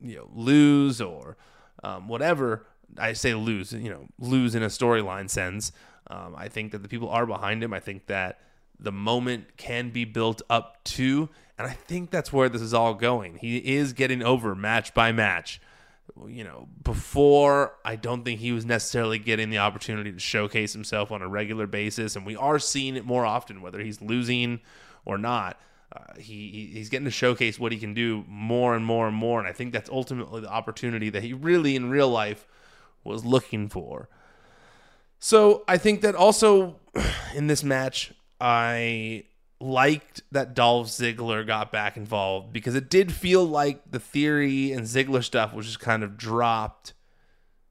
you 0.00 0.16
know, 0.16 0.28
lose 0.32 1.00
or 1.00 1.36
um, 1.82 2.08
whatever. 2.08 2.66
I 2.98 3.12
say 3.12 3.34
lose, 3.34 3.72
you 3.72 3.88
know, 3.88 4.06
lose 4.18 4.54
in 4.54 4.62
a 4.62 4.66
storyline 4.66 5.30
sense. 5.30 5.72
Um, 6.08 6.34
I 6.36 6.48
think 6.48 6.72
that 6.72 6.82
the 6.82 6.88
people 6.88 7.08
are 7.08 7.26
behind 7.26 7.62
him. 7.62 7.72
I 7.72 7.80
think 7.80 8.06
that 8.06 8.40
the 8.80 8.92
moment 8.92 9.56
can 9.56 9.90
be 9.90 10.04
built 10.04 10.42
up 10.48 10.82
to, 10.84 11.28
and 11.58 11.66
I 11.66 11.72
think 11.72 12.10
that's 12.10 12.32
where 12.32 12.48
this 12.48 12.62
is 12.62 12.74
all 12.74 12.94
going. 12.94 13.36
He 13.36 13.58
is 13.58 13.92
getting 13.92 14.22
over 14.22 14.54
match 14.54 14.94
by 14.94 15.12
match 15.12 15.60
you 16.28 16.44
know, 16.44 16.68
before 16.82 17.74
I 17.84 17.96
don't 17.96 18.24
think 18.24 18.40
he 18.40 18.52
was 18.52 18.64
necessarily 18.64 19.18
getting 19.18 19.50
the 19.50 19.58
opportunity 19.58 20.12
to 20.12 20.18
showcase 20.18 20.72
himself 20.72 21.10
on 21.12 21.22
a 21.22 21.28
regular 21.28 21.66
basis, 21.66 22.16
and 22.16 22.26
we 22.26 22.36
are 22.36 22.58
seeing 22.58 22.96
it 22.96 23.04
more 23.04 23.24
often, 23.24 23.62
whether 23.62 23.80
he's 23.80 24.00
losing 24.00 24.60
or 25.04 25.18
not. 25.18 25.60
Uh, 25.94 26.18
he 26.18 26.70
he's 26.72 26.88
getting 26.88 27.04
to 27.04 27.10
showcase 27.10 27.58
what 27.58 27.72
he 27.72 27.78
can 27.78 27.94
do 27.94 28.24
more 28.28 28.76
and 28.76 28.84
more 28.84 29.08
and 29.08 29.16
more, 29.16 29.38
and 29.40 29.48
I 29.48 29.52
think 29.52 29.72
that's 29.72 29.90
ultimately 29.90 30.40
the 30.40 30.50
opportunity 30.50 31.10
that 31.10 31.22
he 31.22 31.32
really 31.32 31.74
in 31.74 31.90
real 31.90 32.08
life 32.08 32.46
was 33.02 33.24
looking 33.24 33.68
for. 33.68 34.08
So 35.18 35.64
I 35.66 35.78
think 35.78 36.00
that 36.02 36.14
also 36.14 36.76
in 37.34 37.48
this 37.48 37.64
match, 37.64 38.12
I 38.40 39.24
liked 39.60 40.22
that 40.32 40.54
Dolph 40.54 40.88
Ziggler 40.88 41.46
got 41.46 41.70
back 41.70 41.96
involved 41.96 42.52
because 42.52 42.74
it 42.74 42.88
did 42.88 43.12
feel 43.12 43.44
like 43.44 43.90
the 43.90 44.00
theory 44.00 44.72
and 44.72 44.86
Ziggler 44.86 45.22
stuff 45.22 45.52
was 45.52 45.66
just 45.66 45.80
kind 45.80 46.02
of 46.02 46.16
dropped. 46.16 46.94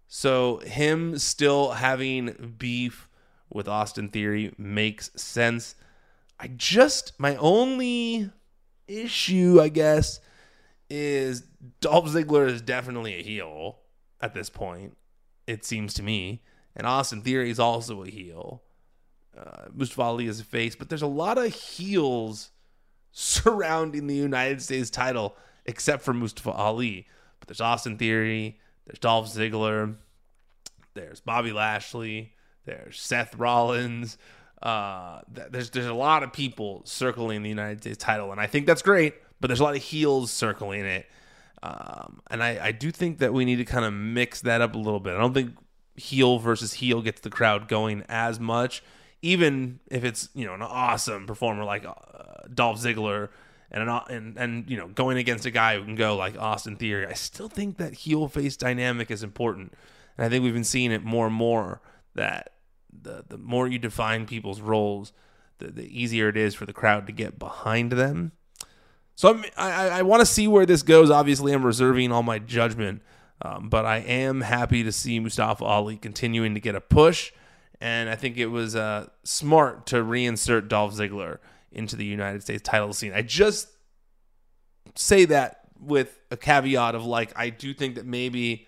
So 0.07 0.57
him 0.59 1.17
still 1.17 1.71
having 1.71 2.55
beef 2.57 3.09
with 3.51 3.67
Austin 3.67 4.09
Theory 4.09 4.53
makes 4.57 5.09
sense. 5.19 5.75
I 6.39 6.47
just 6.47 7.19
my 7.19 7.35
only 7.37 8.29
issue, 8.87 9.59
I 9.61 9.69
guess, 9.69 10.19
is 10.89 11.43
Dolph 11.81 12.09
Ziggler 12.09 12.47
is 12.47 12.61
definitely 12.61 13.15
a 13.15 13.23
heel 13.23 13.79
at 14.21 14.33
this 14.33 14.49
point. 14.49 14.95
It 15.47 15.65
seems 15.65 15.95
to 15.95 16.03
me, 16.03 16.43
and 16.75 16.85
Austin 16.85 17.21
Theory 17.21 17.49
is 17.49 17.59
also 17.59 18.03
a 18.03 18.09
heel 18.09 18.63
uh, 19.37 19.67
Mustafa 19.73 20.01
Ali 20.01 20.27
is 20.27 20.39
a 20.39 20.43
face, 20.43 20.75
but 20.75 20.89
there's 20.89 21.01
a 21.01 21.07
lot 21.07 21.37
of 21.37 21.53
heels 21.53 22.51
surrounding 23.11 24.07
the 24.07 24.15
United 24.15 24.61
States 24.61 24.89
title, 24.89 25.35
except 25.65 26.03
for 26.03 26.13
Mustafa 26.13 26.51
Ali. 26.51 27.07
But 27.39 27.47
there's 27.47 27.61
Austin 27.61 27.97
Theory, 27.97 28.59
there's 28.85 28.99
Dolph 28.99 29.27
Ziggler, 29.27 29.95
there's 30.93 31.19
Bobby 31.19 31.51
Lashley, 31.51 32.33
there's 32.65 32.99
Seth 32.99 33.35
Rollins. 33.35 34.17
Uh, 34.61 35.21
there's 35.29 35.69
there's 35.69 35.85
a 35.85 35.93
lot 35.93 36.21
of 36.21 36.33
people 36.33 36.81
circling 36.83 37.43
the 37.43 37.49
United 37.49 37.81
States 37.81 37.97
title, 37.97 38.31
and 38.31 38.41
I 38.41 38.47
think 38.47 38.65
that's 38.65 38.81
great. 38.81 39.15
But 39.39 39.47
there's 39.47 39.61
a 39.61 39.63
lot 39.63 39.75
of 39.75 39.81
heels 39.81 40.31
circling 40.31 40.83
it, 40.83 41.05
um, 41.63 42.19
and 42.29 42.43
I, 42.43 42.67
I 42.67 42.71
do 42.73 42.91
think 42.91 43.19
that 43.19 43.31
we 43.31 43.45
need 43.45 43.55
to 43.55 43.65
kind 43.65 43.85
of 43.85 43.93
mix 43.93 44.41
that 44.41 44.59
up 44.59 44.75
a 44.75 44.77
little 44.77 44.99
bit. 44.99 45.15
I 45.15 45.19
don't 45.19 45.33
think 45.33 45.55
heel 45.95 46.39
versus 46.39 46.73
heel 46.73 47.01
gets 47.01 47.21
the 47.21 47.29
crowd 47.29 47.69
going 47.69 48.03
as 48.09 48.37
much 48.37 48.83
even 49.21 49.79
if 49.89 50.03
it's 50.03 50.29
you 50.33 50.45
know 50.45 50.53
an 50.53 50.61
awesome 50.61 51.27
performer 51.27 51.63
like 51.63 51.85
uh, 51.85 51.93
Dolph 52.53 52.79
Ziggler 52.79 53.29
and 53.71 53.87
an, 53.87 54.01
and 54.09 54.37
and 54.37 54.69
you 54.69 54.77
know 54.77 54.87
going 54.87 55.17
against 55.17 55.45
a 55.45 55.51
guy 55.51 55.77
who 55.77 55.83
can 55.83 55.95
go 55.95 56.15
like 56.15 56.37
Austin 56.37 56.75
Theory, 56.75 57.05
I 57.05 57.13
still 57.13 57.49
think 57.49 57.77
that 57.77 57.93
heel 57.93 58.27
face 58.27 58.57
dynamic 58.57 59.11
is 59.11 59.23
important, 59.23 59.73
and 60.17 60.25
I 60.25 60.29
think 60.29 60.43
we've 60.43 60.53
been 60.53 60.63
seeing 60.63 60.91
it 60.91 61.03
more 61.03 61.27
and 61.27 61.35
more 61.35 61.81
that 62.15 62.53
the 63.01 63.25
the 63.27 63.37
more 63.37 63.67
you 63.67 63.79
define 63.79 64.25
people's 64.25 64.61
roles, 64.61 65.11
the 65.59 65.67
the 65.67 66.01
easier 66.01 66.29
it 66.29 66.37
is 66.37 66.55
for 66.55 66.65
the 66.65 66.73
crowd 66.73 67.07
to 67.07 67.13
get 67.13 67.37
behind 67.37 67.91
them. 67.93 68.31
So 69.15 69.29
I'm, 69.29 69.43
i 69.57 69.89
I 69.89 70.01
want 70.03 70.21
to 70.21 70.25
see 70.25 70.47
where 70.47 70.65
this 70.65 70.81
goes. 70.81 71.11
Obviously, 71.11 71.51
I'm 71.51 71.65
reserving 71.65 72.11
all 72.13 72.23
my 72.23 72.39
judgment, 72.39 73.01
um, 73.41 73.67
but 73.67 73.85
I 73.85 73.97
am 73.97 74.41
happy 74.41 74.81
to 74.83 74.93
see 74.93 75.19
Mustafa 75.19 75.65
Ali 75.65 75.97
continuing 75.97 76.53
to 76.53 76.61
get 76.61 76.73
a 76.73 76.81
push 76.81 77.33
and 77.81 78.09
I 78.09 78.15
think 78.15 78.37
it 78.37 78.47
was 78.47 78.75
uh, 78.75 79.07
smart 79.23 79.85
to 79.87 79.97
reinsert 79.97 80.67
Dolph 80.67 80.95
Ziggler 80.95 81.39
into 81.71 81.95
the 81.95 82.05
United 82.05 82.41
States 82.41 82.61
title 82.61 82.93
scene. 82.93 83.13
I 83.13 83.21
just 83.21 83.69
say 84.95 85.25
that 85.25 85.61
with 85.79 86.19
a 86.29 86.37
caveat 86.37 86.95
of 86.95 87.05
like 87.05 87.31
I 87.37 87.49
do 87.49 87.73
think 87.73 87.95
that 87.95 88.05
maybe 88.05 88.67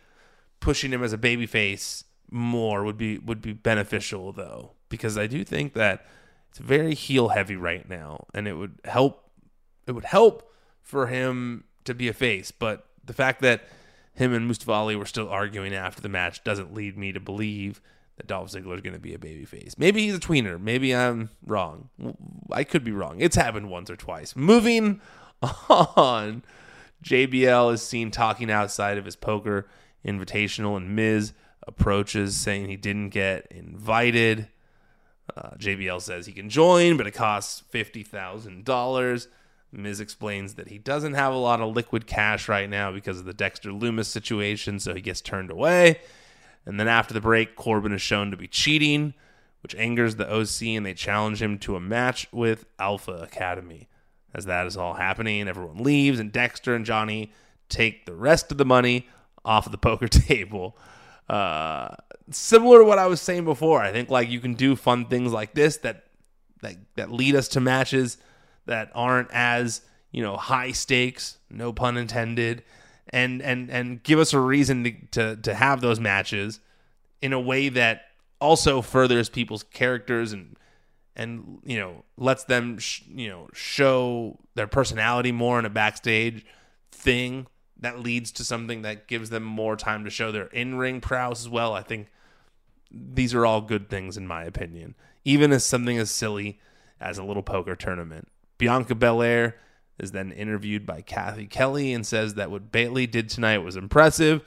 pushing 0.60 0.92
him 0.92 1.04
as 1.04 1.14
a 1.14 1.18
babyface 1.18 2.04
more 2.30 2.84
would 2.84 2.98
be 2.98 3.18
would 3.18 3.42
be 3.42 3.54
beneficial 3.54 4.32
though, 4.32 4.72
because 4.90 5.18
I 5.18 5.28
do 5.28 5.44
think 5.44 5.74
that 5.74 6.06
it's 6.50 6.60
very 6.60 6.96
heel 6.96 7.30
heavy 7.30 7.56
right 7.56 7.88
now, 7.90 8.26
and 8.34 8.48
it 8.48 8.54
would 8.54 8.80
help. 8.86 9.30
It 9.88 9.94
would 9.94 10.06
help 10.06 10.54
for 10.82 11.08
him 11.08 11.66
to 11.86 11.94
be 11.94 12.08
a 12.08 12.14
face, 12.14 12.52
but 12.52 12.86
the 13.04 13.14
fact 13.14 13.42
that 13.42 13.64
him 14.14 14.34
and 14.34 14.48
Mustafa 14.48 14.72
Ali 14.72 14.96
were 14.96 15.06
still 15.06 15.28
arguing 15.28 15.74
after 15.74 16.02
the 16.02 16.10
match 16.10 16.44
doesn't 16.44 16.74
lead 16.74 16.98
me 16.98 17.12
to 17.12 17.20
believe 17.20 17.82
that 18.22 18.28
Dolph 18.28 18.52
Ziggler 18.52 18.76
is 18.76 18.82
going 18.82 18.94
to 18.94 19.00
be 19.00 19.16
a 19.16 19.18
babyface. 19.18 19.80
Maybe 19.80 20.04
he's 20.04 20.16
a 20.16 20.20
tweener. 20.20 20.62
Maybe 20.62 20.96
I'm 20.96 21.32
wrong. 21.44 21.90
I 22.52 22.64
could 22.64 22.84
be 22.84 22.92
wrong. 22.92 23.20
It's 23.20 23.36
happened 23.36 23.70
once 23.70 23.90
or 23.90 23.96
twice. 23.96 24.36
Moving 24.36 25.02
on, 25.70 26.44
JBL 27.04 27.74
is 27.74 27.82
seen 27.82 28.12
talking 28.12 28.52
outside 28.52 29.00
of 29.00 29.06
his 29.06 29.16
poker 29.16 29.68
invitational, 30.06 30.78
and 30.78 30.96
Miz 30.96 31.34
approaches 31.68 32.38
saying 32.38 32.70
he 32.70 32.78
didn't 32.78 33.10
get 33.10 33.48
invited. 33.50 34.48
Uh, 35.36 35.52
JBL 35.58 36.02
says 36.02 36.28
he 36.28 36.34
can 36.34 36.50
join, 36.50 36.98
but 36.98 37.08
it 37.08 37.12
costs 37.12 37.64
$50,000. 37.74 39.28
Miz 39.72 40.00
explains 40.00 40.56
that 40.56 40.68
he 40.68 40.78
doesn't 40.78 41.14
have 41.14 41.34
a 41.34 41.38
lot 41.38 41.62
of 41.62 41.76
liquid 41.76 42.06
cash 42.06 42.48
right 42.48 42.70
now 42.70 42.92
because 42.92 43.18
of 43.18 43.26
the 43.26 43.34
Dexter 43.34 43.72
Lumis 43.72 44.06
situation, 44.06 44.80
so 44.80 44.94
he 44.94 45.02
gets 45.02 45.22
turned 45.22 45.50
away. 45.50 46.02
And 46.66 46.80
then 46.80 46.88
after 46.88 47.14
the 47.14 47.22
break, 47.22 47.56
Corbin 47.56 47.92
is 47.92 48.02
shown 48.02 48.32
to 48.32 48.38
be 48.38 48.48
cheating, 48.48 49.14
which 49.64 49.76
angers 49.76 50.16
the 50.16 50.32
OC, 50.32 50.76
and 50.76 50.86
they 50.86 50.94
challenge 50.94 51.42
him 51.42 51.58
to 51.60 51.76
a 51.76 51.80
match 51.80 52.28
with 52.32 52.66
Alpha 52.80 53.14
Academy. 53.14 53.88
As 54.34 54.46
that 54.46 54.66
is 54.68 54.78
all 54.78 54.94
happening, 54.94 55.48
everyone 55.48 55.84
leaves, 55.84 56.20
and 56.20 56.32
Dexter 56.32 56.76
and 56.76 56.86
Johnny 56.86 57.32
take 57.68 58.06
the 58.06 58.16
rest 58.16 58.52
of 58.52 58.58
the 58.58 58.66
money 58.66 59.08
off 59.44 59.66
of 59.66 59.72
the 59.72 59.78
poker 59.90 60.08
table. 60.08 60.78
Uh, 61.28 61.96
similar 62.30 62.80
to 62.80 62.86
what 62.86 63.00
I 63.00 63.08
was 63.08 63.22
saying 63.22 63.46
before, 63.46 63.82
I 63.82 63.92
think 63.92 64.10
like 64.10 64.30
you 64.30 64.40
can 64.40 64.54
do 64.54 64.76
fun 64.76 65.06
things 65.06 65.32
like 65.32 65.54
this 65.54 65.78
that 65.78 66.06
that 66.62 66.76
that 66.96 67.12
lead 67.12 67.36
us 67.36 67.48
to 67.50 67.60
matches 67.60 68.18
that 68.66 68.92
aren't 68.94 69.30
as 69.32 69.82
you 70.12 70.22
know 70.22 70.38
high 70.38 70.72
stakes, 70.72 71.38
no 71.50 71.74
pun 71.74 71.98
intended, 71.98 72.64
and 73.10 73.42
and 73.42 73.70
and 73.70 74.04
give 74.04 74.20
us 74.20 74.34
a 74.34 74.40
reason 74.40 74.84
to 74.84 74.92
to, 75.12 75.36
to 75.38 75.54
have 75.54 75.82
those 75.82 76.00
matches 76.00 76.60
in 77.22 77.34
a 77.34 77.40
way 77.40 77.70
that 77.70 78.04
also 78.40 78.82
furthers 78.82 79.30
people's 79.30 79.64
characters 79.64 80.34
and 80.34 80.56
and 81.16 81.60
you 81.64 81.80
know 81.80 82.04
lets 82.18 82.44
them 82.46 82.78
sh- 82.78 83.04
you 83.08 83.30
know 83.30 83.48
show 83.54 84.38
their 84.56 84.68
personality 84.68 85.32
more 85.32 85.60
in 85.60 85.66
a 85.66 85.70
backstage 85.70 86.46
thing 86.92 87.48
that 87.80 88.00
leads 88.00 88.32
to 88.32 88.44
something 88.44 88.84
that 88.84 89.08
gives 89.08 89.30
them 89.30 89.44
more 89.44 89.76
time 89.76 90.04
to 90.04 90.10
show 90.10 90.32
their 90.32 90.46
in-ring 90.48 91.02
prowess 91.02 91.42
as 91.42 91.50
well. 91.50 91.74
I 91.74 91.82
think 91.82 92.08
these 92.92 93.34
are 93.34 93.46
all 93.46 93.62
good 93.62 93.90
things 93.90 94.18
in 94.18 94.28
my 94.28 94.44
opinion. 94.44 94.96
Even 95.26 95.52
as 95.52 95.66
something 95.66 95.98
as 95.98 96.12
silly 96.12 96.60
as 97.00 97.18
a 97.18 97.24
little 97.24 97.44
poker 97.44 97.76
tournament. 97.76 98.28
Bianca 98.60 98.94
belair 98.94 99.58
is 100.02 100.12
then 100.12 100.32
interviewed 100.32 100.86
by 100.86 101.02
Cathy 101.02 101.46
Kelly 101.46 101.94
and 101.94 102.06
says 102.06 102.34
that 102.34 102.50
what 102.50 102.72
Bayley 102.72 103.06
did 103.06 103.30
tonight 103.30 103.60
was 103.60 103.76
impressive, 103.76 104.42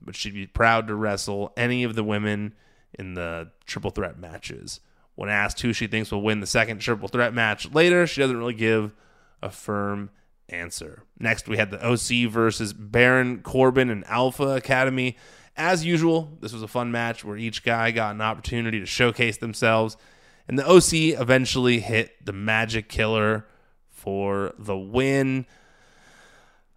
but 0.00 0.14
she'd 0.14 0.34
be 0.34 0.46
proud 0.46 0.86
to 0.86 0.94
wrestle 0.94 1.52
any 1.56 1.82
of 1.82 1.94
the 1.94 2.04
women 2.04 2.54
in 2.98 3.14
the 3.14 3.50
triple 3.64 3.90
threat 3.90 4.18
matches. 4.18 4.80
When 5.14 5.30
asked 5.30 5.62
who 5.62 5.72
she 5.72 5.86
thinks 5.86 6.12
will 6.12 6.22
win 6.22 6.40
the 6.40 6.46
second 6.46 6.78
triple 6.78 7.08
threat 7.08 7.32
match 7.32 7.72
later, 7.72 8.06
she 8.06 8.20
doesn't 8.20 8.36
really 8.36 8.54
give 8.54 8.94
a 9.42 9.50
firm 9.50 10.10
answer. 10.50 11.04
Next, 11.18 11.48
we 11.48 11.56
had 11.56 11.70
the 11.70 11.84
OC 11.84 12.30
versus 12.30 12.74
Baron 12.74 13.40
Corbin 13.40 13.90
and 13.90 14.06
Alpha 14.06 14.56
Academy. 14.56 15.16
As 15.56 15.84
usual, 15.84 16.36
this 16.40 16.52
was 16.52 16.62
a 16.62 16.68
fun 16.68 16.92
match 16.92 17.24
where 17.24 17.36
each 17.36 17.64
guy 17.64 17.90
got 17.90 18.14
an 18.14 18.20
opportunity 18.20 18.78
to 18.78 18.86
showcase 18.86 19.38
themselves, 19.38 19.96
and 20.46 20.58
the 20.58 20.68
OC 20.68 21.18
eventually 21.20 21.80
hit 21.80 22.24
the 22.24 22.32
Magic 22.32 22.88
Killer 22.88 23.46
for 23.98 24.54
the 24.58 24.76
win. 24.76 25.46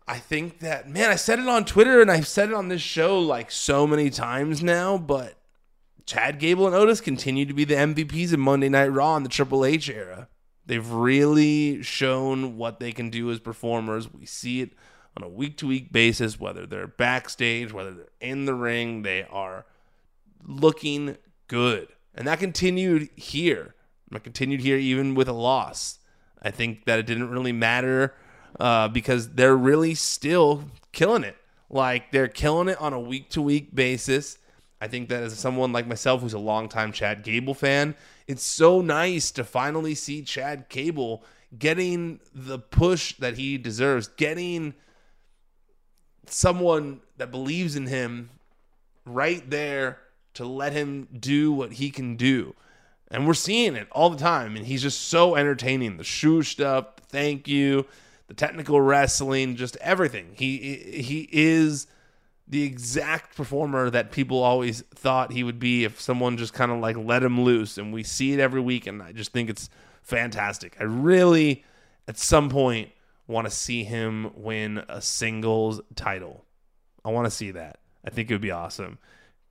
I 0.08 0.18
think 0.18 0.60
that, 0.60 0.90
man, 0.90 1.10
I 1.10 1.16
said 1.16 1.40
it 1.40 1.48
on 1.48 1.64
Twitter 1.64 2.02
and 2.02 2.12
I've 2.12 2.28
said 2.28 2.50
it 2.50 2.56
on 2.56 2.68
this 2.68 2.82
show 2.82 3.20
like 3.20 3.52
so 3.52 3.86
many 3.88 4.10
times 4.10 4.62
now, 4.64 4.98
but 4.98 5.38
Chad 6.06 6.40
Gable 6.40 6.66
and 6.66 6.76
Otis 6.76 7.00
continue 7.00 7.46
to 7.46 7.54
be 7.54 7.64
the 7.64 7.76
MVPs 7.76 8.34
of 8.34 8.40
Monday 8.40 8.70
Night 8.70 8.88
Raw 8.88 9.16
in 9.16 9.24
the 9.24 9.30
Triple 9.30 9.64
H 9.64 9.90
era. 9.90 10.28
They've 10.66 10.90
really 10.90 11.82
shown 11.84 12.58
what 12.58 12.80
they 12.80 12.92
can 12.92 13.10
do 13.10 13.32
as 13.32 13.40
performers. 13.40 14.12
We 14.12 14.26
see 14.26 14.62
it 14.62 14.72
on 15.16 15.24
a 15.24 15.30
week 15.30 15.58
to 15.58 15.68
week 15.68 15.92
basis, 15.92 16.40
whether 16.40 16.66
they're 16.66 16.88
backstage, 16.88 17.72
whether 17.72 17.92
they're 17.92 18.06
in 18.20 18.46
the 18.46 18.54
ring, 18.54 19.04
they 19.04 19.24
are 19.24 19.66
looking 20.44 21.18
good. 21.48 21.90
And 22.16 22.28
that 22.28 22.40
continued 22.40 23.10
here. 23.16 23.76
That 24.12 24.24
continued 24.24 24.62
here 24.62 24.78
even 24.78 25.16
with 25.16 25.30
a 25.30 25.34
loss. 25.34 26.00
I 26.42 26.52
think 26.52 26.86
that 26.86 27.00
it 27.00 27.06
didn't 27.06 27.30
really 27.30 27.52
matter 27.52 28.14
uh, 28.60 28.88
because 28.88 29.30
they're 29.30 29.56
really 29.56 29.94
still 29.94 30.66
killing 30.92 31.24
it. 31.24 31.38
Like 31.70 32.12
they're 32.12 32.28
killing 32.28 32.68
it 32.68 32.80
on 32.82 32.94
a 32.94 33.00
week 33.00 33.30
to 33.32 33.42
week 33.42 33.74
basis. 33.74 34.38
I 34.82 34.88
think 34.88 35.10
that 35.10 35.24
as 35.24 35.38
someone 35.38 35.72
like 35.72 35.88
myself 35.88 36.22
who's 36.22 36.34
a 36.34 36.40
longtime 36.40 36.92
Chad 36.92 37.24
Gable 37.24 37.54
fan, 37.54 37.96
it's 38.28 38.44
so 38.44 38.82
nice 38.82 39.32
to 39.32 39.44
finally 39.44 39.94
see 39.94 40.24
Chad 40.24 40.68
Gable 40.70 41.24
getting 41.58 42.20
the 42.34 42.58
push 42.58 43.14
that 43.18 43.38
he 43.38 43.58
deserves, 43.58 44.08
getting 44.08 44.74
someone 46.26 47.02
that 47.18 47.30
believes 47.30 47.76
in 47.76 47.88
him 47.88 48.30
right 49.06 49.50
there 49.50 50.00
to 50.34 50.46
let 50.46 50.74
him 50.74 51.08
do 51.20 51.52
what 51.52 51.74
he 51.74 51.90
can 51.90 52.16
do. 52.16 52.56
And 53.12 53.28
we're 53.28 53.34
seeing 53.34 53.76
it 53.76 53.88
all 53.92 54.10
the 54.10 54.18
time. 54.18 54.56
And 54.56 54.66
he's 54.66 54.82
just 54.82 55.10
so 55.10 55.36
entertaining. 55.36 55.98
The 55.98 56.04
shoe 56.04 56.42
stuff, 56.44 56.96
the 56.96 57.04
thank 57.04 57.48
you, 57.48 57.86
the 58.28 58.34
technical 58.34 58.80
wrestling, 58.80 59.58
just 59.58 59.76
everything. 59.78 60.32
He 60.34 60.58
he 60.58 61.28
is 61.32 61.88
the 62.48 62.64
exact 62.64 63.36
performer 63.36 63.90
that 63.90 64.12
people 64.12 64.42
always 64.42 64.82
thought 64.94 65.32
he 65.32 65.44
would 65.44 65.60
be 65.60 65.84
if 65.84 66.02
someone 66.02 66.38
just 66.38 66.54
kind 66.54 66.72
of 66.72 66.80
like 66.80 66.98
let 66.98 67.24
him 67.24 67.42
loose. 67.42 67.78
And 67.78 67.94
we 67.94 68.04
see 68.04 68.34
it 68.34 68.40
every 68.40 68.62
week. 68.62 68.88
And 68.88 69.04
I 69.04 69.12
just 69.12 69.32
think 69.32 69.50
it's 69.50 69.70
fantastic. 70.02 70.78
I 70.80 70.84
really, 70.84 71.64
at 72.08 72.18
some 72.18 72.50
point, 72.50 72.92
want 73.28 73.48
to 73.48 73.52
see 73.52 73.84
him 73.84 74.32
win 74.36 74.84
a 74.90 75.02
singles 75.02 75.82
title. 75.96 76.46
I 77.06 77.10
want 77.10 77.26
to 77.26 77.32
see 77.32 77.52
that. 77.52 77.80
I 78.06 78.10
think 78.10 78.30
it 78.30 78.34
would 78.34 78.42
be 78.42 78.52
awesome. 78.52 79.00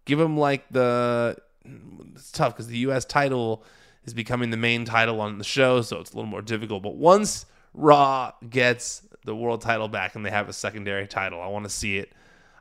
Give 0.04 0.20
him 0.20 0.36
like 0.36 0.68
the 0.70 1.36
it's 1.64 2.32
tough 2.32 2.54
because 2.54 2.68
the 2.68 2.78
U.S. 2.78 3.04
title 3.04 3.64
is 4.04 4.14
becoming 4.14 4.50
the 4.50 4.56
main 4.56 4.84
title 4.84 5.20
on 5.20 5.38
the 5.38 5.44
show, 5.44 5.82
so 5.82 6.00
it's 6.00 6.12
a 6.12 6.16
little 6.16 6.30
more 6.30 6.42
difficult. 6.42 6.82
But 6.82 6.96
once 6.96 7.46
Raw 7.74 8.32
gets 8.48 9.06
the 9.24 9.36
world 9.36 9.60
title 9.60 9.88
back 9.88 10.14
and 10.14 10.24
they 10.24 10.30
have 10.30 10.48
a 10.48 10.52
secondary 10.52 11.06
title, 11.06 11.40
I 11.40 11.48
want 11.48 11.64
to 11.64 11.70
see 11.70 11.98
it. 11.98 12.12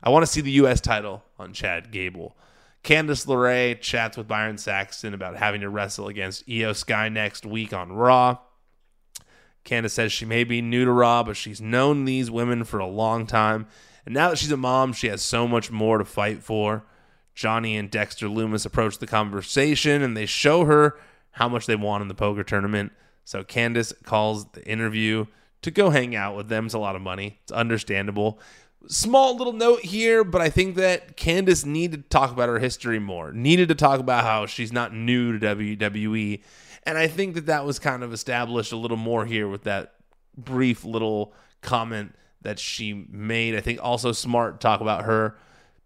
I 0.02 0.10
want 0.10 0.24
to 0.24 0.30
see 0.30 0.40
the 0.40 0.52
U.S. 0.52 0.80
title 0.80 1.22
on 1.38 1.52
Chad 1.52 1.90
Gable. 1.90 2.36
Candice 2.82 3.26
LeRae 3.26 3.78
chats 3.80 4.16
with 4.16 4.26
Byron 4.26 4.56
Saxton 4.56 5.12
about 5.12 5.36
having 5.36 5.60
to 5.60 5.68
wrestle 5.68 6.08
against 6.08 6.46
Iyo 6.48 6.74
Sky 6.74 7.08
next 7.10 7.44
week 7.44 7.74
on 7.74 7.92
Raw. 7.92 8.38
Candice 9.64 9.90
says 9.90 10.12
she 10.12 10.24
may 10.24 10.44
be 10.44 10.62
new 10.62 10.86
to 10.86 10.92
Raw, 10.92 11.22
but 11.22 11.36
she's 11.36 11.60
known 11.60 12.06
these 12.06 12.30
women 12.30 12.64
for 12.64 12.78
a 12.78 12.86
long 12.86 13.26
time. 13.26 13.66
And 14.06 14.14
now 14.14 14.30
that 14.30 14.38
she's 14.38 14.50
a 14.50 14.56
mom, 14.56 14.94
she 14.94 15.08
has 15.08 15.20
so 15.20 15.46
much 15.46 15.70
more 15.70 15.98
to 15.98 16.04
fight 16.04 16.42
for. 16.42 16.84
Johnny 17.34 17.76
and 17.76 17.90
Dexter 17.90 18.26
Lumis 18.26 18.66
approach 18.66 18.98
the 18.98 19.06
conversation 19.06 20.02
and 20.02 20.16
they 20.16 20.26
show 20.26 20.64
her 20.64 20.98
how 21.32 21.48
much 21.48 21.66
they 21.66 21.76
want 21.76 22.02
in 22.02 22.08
the 22.08 22.14
poker 22.14 22.42
tournament. 22.42 22.92
So 23.24 23.44
Candice 23.44 23.92
calls 24.02 24.46
the 24.52 24.66
interview 24.66 25.26
to 25.62 25.70
go 25.70 25.90
hang 25.90 26.16
out 26.16 26.36
with 26.36 26.48
them. 26.48 26.66
It's 26.66 26.74
a 26.74 26.78
lot 26.78 26.96
of 26.96 27.02
money. 27.02 27.38
It's 27.42 27.52
understandable. 27.52 28.40
Small 28.88 29.36
little 29.36 29.52
note 29.52 29.80
here, 29.80 30.24
but 30.24 30.40
I 30.40 30.48
think 30.48 30.74
that 30.76 31.16
Candice 31.16 31.66
needed 31.66 32.04
to 32.04 32.08
talk 32.08 32.32
about 32.32 32.48
her 32.48 32.58
history 32.58 32.98
more. 32.98 33.32
Needed 33.32 33.68
to 33.68 33.74
talk 33.74 34.00
about 34.00 34.24
how 34.24 34.46
she's 34.46 34.72
not 34.72 34.94
new 34.94 35.38
to 35.38 35.54
WWE. 35.54 36.42
And 36.84 36.96
I 36.96 37.06
think 37.06 37.34
that 37.34 37.46
that 37.46 37.66
was 37.66 37.78
kind 37.78 38.02
of 38.02 38.12
established 38.12 38.72
a 38.72 38.76
little 38.76 38.96
more 38.96 39.26
here 39.26 39.48
with 39.48 39.64
that 39.64 39.94
brief 40.36 40.84
little 40.84 41.34
comment 41.60 42.14
that 42.42 42.58
she 42.58 43.06
made. 43.10 43.54
I 43.54 43.60
think 43.60 43.80
also 43.82 44.12
smart 44.12 44.60
talk 44.60 44.80
about 44.80 45.04
her 45.04 45.36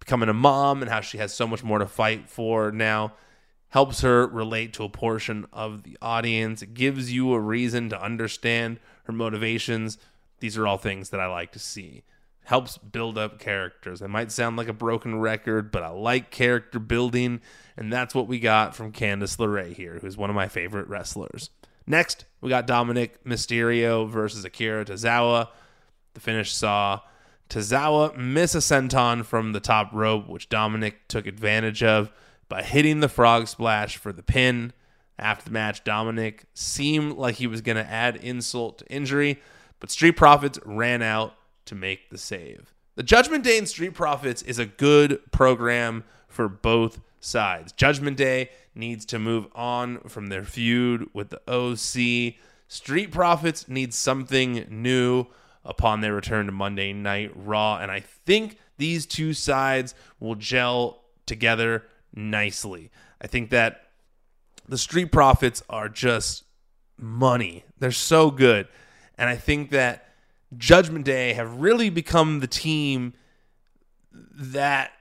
becoming 0.04 0.28
a 0.28 0.34
mom 0.34 0.82
and 0.82 0.90
how 0.90 1.00
she 1.00 1.16
has 1.16 1.32
so 1.32 1.46
much 1.46 1.64
more 1.64 1.78
to 1.78 1.86
fight 1.86 2.28
for 2.28 2.70
now 2.70 3.14
helps 3.70 4.02
her 4.02 4.26
relate 4.26 4.72
to 4.74 4.84
a 4.84 4.88
portion 4.88 5.46
of 5.52 5.82
the 5.82 5.96
audience. 6.02 6.62
It 6.62 6.74
gives 6.74 7.10
you 7.10 7.32
a 7.32 7.40
reason 7.40 7.88
to 7.88 8.00
understand 8.00 8.78
her 9.04 9.12
motivations. 9.12 9.98
These 10.40 10.58
are 10.58 10.66
all 10.66 10.76
things 10.76 11.08
that 11.10 11.20
I 11.20 11.26
like 11.26 11.52
to 11.52 11.58
see. 11.58 12.04
Helps 12.44 12.76
build 12.76 13.16
up 13.16 13.38
characters. 13.38 14.02
It 14.02 14.08
might 14.08 14.30
sound 14.30 14.56
like 14.58 14.68
a 14.68 14.74
broken 14.74 15.18
record, 15.18 15.72
but 15.72 15.82
I 15.82 15.88
like 15.88 16.30
character 16.30 16.78
building, 16.78 17.40
and 17.76 17.90
that's 17.90 18.14
what 18.14 18.28
we 18.28 18.38
got 18.38 18.76
from 18.76 18.92
Candice 18.92 19.38
LeRae 19.38 19.72
here, 19.72 19.98
who's 20.00 20.18
one 20.18 20.28
of 20.28 20.36
my 20.36 20.48
favorite 20.48 20.86
wrestlers. 20.86 21.48
Next, 21.86 22.26
we 22.42 22.50
got 22.50 22.66
Dominic 22.66 23.24
Mysterio 23.24 24.08
versus 24.08 24.44
Akira 24.44 24.84
Tozawa. 24.84 25.48
The 26.12 26.20
finish 26.20 26.54
saw 26.54 27.00
Tozawa 27.48 28.16
miss 28.16 28.54
a 28.54 28.58
senton 28.58 29.24
from 29.24 29.52
the 29.52 29.60
top 29.60 29.92
rope, 29.92 30.28
which 30.28 30.48
Dominic 30.48 31.08
took 31.08 31.26
advantage 31.26 31.82
of. 31.82 32.10
by 32.48 32.62
hitting 32.62 33.00
the 33.00 33.08
frog 33.08 33.48
splash 33.48 33.96
for 33.96 34.12
the 34.12 34.22
pin. 34.22 34.72
After 35.18 35.46
the 35.46 35.50
match, 35.50 35.82
Dominic 35.84 36.44
seemed 36.52 37.16
like 37.16 37.36
he 37.36 37.46
was 37.46 37.62
going 37.62 37.76
to 37.76 37.90
add 37.90 38.16
insult 38.16 38.78
to 38.78 38.86
injury, 38.88 39.40
but 39.80 39.90
Street 39.90 40.12
Profits 40.12 40.58
ran 40.64 41.02
out 41.02 41.34
to 41.66 41.74
make 41.74 42.10
the 42.10 42.18
save. 42.18 42.74
The 42.96 43.02
Judgment 43.02 43.44
Day 43.44 43.58
and 43.58 43.68
Street 43.68 43.94
Profits 43.94 44.42
is 44.42 44.58
a 44.58 44.66
good 44.66 45.20
program 45.32 46.04
for 46.28 46.48
both 46.48 47.00
sides. 47.18 47.72
Judgment 47.72 48.16
Day 48.16 48.50
needs 48.74 49.04
to 49.06 49.18
move 49.18 49.46
on 49.54 50.00
from 50.00 50.26
their 50.26 50.44
feud 50.44 51.08
with 51.12 51.30
the 51.30 51.40
OC. 51.48 52.34
Street 52.68 53.10
Profits 53.10 53.68
needs 53.68 53.96
something 53.96 54.66
new 54.68 55.26
upon 55.64 56.00
their 56.00 56.14
return 56.14 56.46
to 56.46 56.52
Monday 56.52 56.92
Night 56.92 57.32
Raw, 57.34 57.78
and 57.78 57.90
I 57.90 58.00
think 58.00 58.58
these 58.76 59.06
two 59.06 59.32
sides 59.32 59.94
will 60.20 60.34
gel 60.34 61.02
together 61.26 61.84
nicely. 62.14 62.90
I 63.20 63.26
think 63.26 63.50
that 63.50 63.88
the 64.68 64.78
Street 64.78 65.12
Profits 65.12 65.62
are 65.68 65.88
just 65.88 66.44
money. 66.98 67.64
They're 67.78 67.92
so 67.92 68.30
good. 68.30 68.68
And 69.16 69.28
I 69.28 69.36
think 69.36 69.70
that 69.70 70.08
Judgment 70.56 71.04
Day 71.04 71.34
have 71.34 71.60
really 71.60 71.90
become 71.90 72.40
the 72.40 72.46
team 72.46 73.14
that 74.12 74.92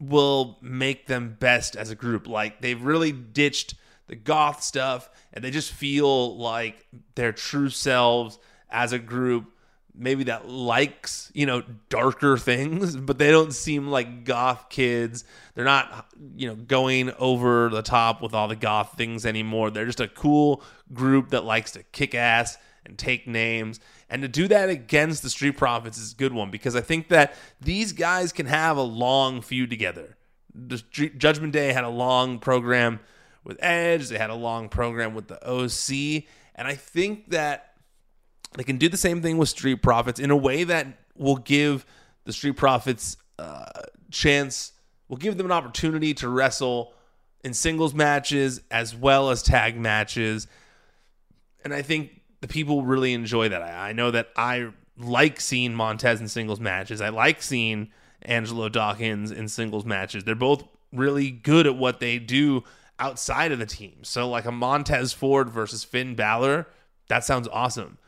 will 0.00 0.58
make 0.60 1.06
them 1.06 1.36
best 1.38 1.76
as 1.76 1.90
a 1.90 1.94
group. 1.94 2.26
Like 2.26 2.60
they've 2.60 2.82
really 2.82 3.12
ditched 3.12 3.74
the 4.08 4.16
goth 4.16 4.62
stuff 4.62 5.08
and 5.32 5.44
they 5.44 5.50
just 5.50 5.72
feel 5.72 6.36
like 6.36 6.86
their 7.14 7.32
true 7.32 7.68
selves 7.68 8.38
as 8.72 8.92
a 8.92 8.98
group 8.98 9.52
maybe 9.94 10.24
that 10.24 10.48
likes 10.48 11.30
you 11.34 11.44
know 11.44 11.62
darker 11.88 12.38
things 12.38 12.96
but 12.96 13.18
they 13.18 13.30
don't 13.30 13.52
seem 13.52 13.88
like 13.88 14.24
goth 14.24 14.68
kids. 14.68 15.24
They're 15.54 15.64
not 15.64 16.08
you 16.36 16.48
know 16.48 16.54
going 16.54 17.12
over 17.18 17.68
the 17.68 17.82
top 17.82 18.22
with 18.22 18.34
all 18.34 18.48
the 18.48 18.56
goth 18.56 18.94
things 18.96 19.26
anymore. 19.26 19.70
They're 19.70 19.86
just 19.86 20.00
a 20.00 20.08
cool 20.08 20.62
group 20.92 21.30
that 21.30 21.44
likes 21.44 21.72
to 21.72 21.82
kick 21.82 22.14
ass 22.14 22.56
and 22.84 22.98
take 22.98 23.28
names. 23.28 23.78
And 24.10 24.22
to 24.22 24.28
do 24.28 24.48
that 24.48 24.68
against 24.68 25.22
the 25.22 25.30
street 25.30 25.56
profits 25.56 25.98
is 25.98 26.12
a 26.12 26.16
good 26.16 26.32
one 26.32 26.50
because 26.50 26.74
i 26.74 26.80
think 26.80 27.08
that 27.08 27.34
these 27.60 27.92
guys 27.92 28.32
can 28.32 28.46
have 28.46 28.76
a 28.76 28.82
long 28.82 29.40
feud 29.40 29.70
together. 29.70 30.16
The 30.54 30.78
Street, 30.78 31.18
judgment 31.18 31.52
day 31.52 31.72
had 31.72 31.84
a 31.84 31.88
long 31.88 32.38
program 32.38 33.00
with 33.42 33.56
edge. 33.60 34.08
They 34.08 34.18
had 34.18 34.30
a 34.30 34.34
long 34.34 34.68
program 34.68 35.14
with 35.14 35.28
the 35.28 35.42
oc 35.46 36.24
and 36.54 36.68
i 36.68 36.74
think 36.74 37.30
that 37.30 37.71
they 38.54 38.64
can 38.64 38.76
do 38.76 38.88
the 38.88 38.96
same 38.96 39.22
thing 39.22 39.38
with 39.38 39.48
Street 39.48 39.82
Profits 39.82 40.20
in 40.20 40.30
a 40.30 40.36
way 40.36 40.64
that 40.64 40.86
will 41.16 41.36
give 41.36 41.86
the 42.24 42.32
Street 42.32 42.56
Profits 42.56 43.16
uh, 43.38 43.66
chance, 44.10 44.72
will 45.08 45.16
give 45.16 45.36
them 45.36 45.46
an 45.46 45.52
opportunity 45.52 46.14
to 46.14 46.28
wrestle 46.28 46.94
in 47.42 47.54
singles 47.54 47.94
matches 47.94 48.60
as 48.70 48.94
well 48.94 49.30
as 49.30 49.42
tag 49.42 49.76
matches. 49.76 50.46
And 51.64 51.74
I 51.74 51.82
think 51.82 52.20
the 52.40 52.48
people 52.48 52.82
really 52.82 53.12
enjoy 53.12 53.48
that. 53.48 53.62
I 53.62 53.92
know 53.92 54.10
that 54.10 54.28
I 54.36 54.68
like 54.98 55.40
seeing 55.40 55.74
Montez 55.74 56.20
in 56.20 56.28
singles 56.28 56.60
matches. 56.60 57.00
I 57.00 57.08
like 57.08 57.42
seeing 57.42 57.90
Angelo 58.22 58.68
Dawkins 58.68 59.30
in 59.30 59.48
singles 59.48 59.84
matches. 59.84 60.24
They're 60.24 60.34
both 60.34 60.64
really 60.92 61.30
good 61.30 61.66
at 61.66 61.76
what 61.76 62.00
they 62.00 62.18
do 62.18 62.62
outside 62.98 63.52
of 63.52 63.58
the 63.58 63.66
team. 63.66 63.96
So, 64.02 64.28
like 64.28 64.44
a 64.44 64.52
Montez 64.52 65.12
Ford 65.12 65.48
versus 65.48 65.82
Finn 65.82 66.14
Balor, 66.14 66.68
that 67.08 67.24
sounds 67.24 67.48
awesome. 67.48 67.98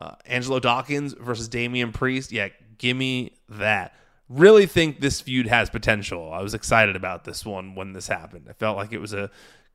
Uh, 0.00 0.14
Angelo 0.26 0.58
Dawkins 0.60 1.14
versus 1.14 1.48
Damian 1.48 1.92
Priest. 1.92 2.32
Yeah, 2.32 2.48
give 2.78 2.96
me 2.96 3.32
that. 3.48 3.94
Really 4.28 4.66
think 4.66 5.00
this 5.00 5.20
feud 5.20 5.46
has 5.46 5.70
potential. 5.70 6.32
I 6.32 6.42
was 6.42 6.54
excited 6.54 6.96
about 6.96 7.24
this 7.24 7.44
one 7.44 7.74
when 7.74 7.92
this 7.92 8.08
happened. 8.08 8.46
I 8.48 8.54
felt 8.54 8.76
like 8.76 8.92
it 8.92 9.00
was 9.00 9.12
a 9.12 9.30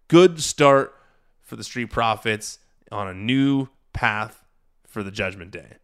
good 0.08 0.42
start 0.42 0.94
for 1.42 1.56
the 1.56 1.64
Street 1.64 1.92
Profits 1.92 2.60
on 2.92 3.08
a 3.08 3.14
new 3.14 3.68
path 3.94 4.44
for 4.88 5.04
the 5.04 5.12
Judgment 5.12 5.52
Day. 5.52 5.76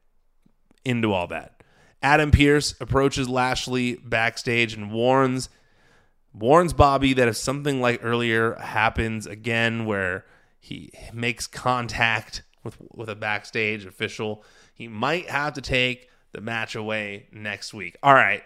Into 0.84 1.14
all 1.14 1.28
that. 1.28 1.64
Adam 2.02 2.30
Pearce 2.30 2.76
approaches 2.80 3.28
Lashley 3.28 3.96
backstage 3.96 4.74
and 4.74 4.92
warns 4.92 5.50
warns 6.34 6.74
Bobby 6.74 7.14
that 7.14 7.28
if 7.28 7.38
something 7.38 7.82
like 7.82 8.02
earlier 8.04 8.56
happens 8.56 9.26
again 9.26 9.86
where 9.86 10.26
he 10.60 10.92
makes 11.14 11.48
contact 11.48 12.44
with 12.66 12.78
with 12.94 13.08
a 13.08 13.16
backstage 13.16 13.86
official. 13.86 14.44
He 14.74 14.90
might 14.90 15.30
have 15.30 15.54
to 15.54 15.62
take 15.62 16.10
the 16.34 16.42
match 16.42 16.76
away 16.76 17.28
next 17.32 17.74
week. 17.74 17.96
All 18.04 18.14
right. 18.14 18.44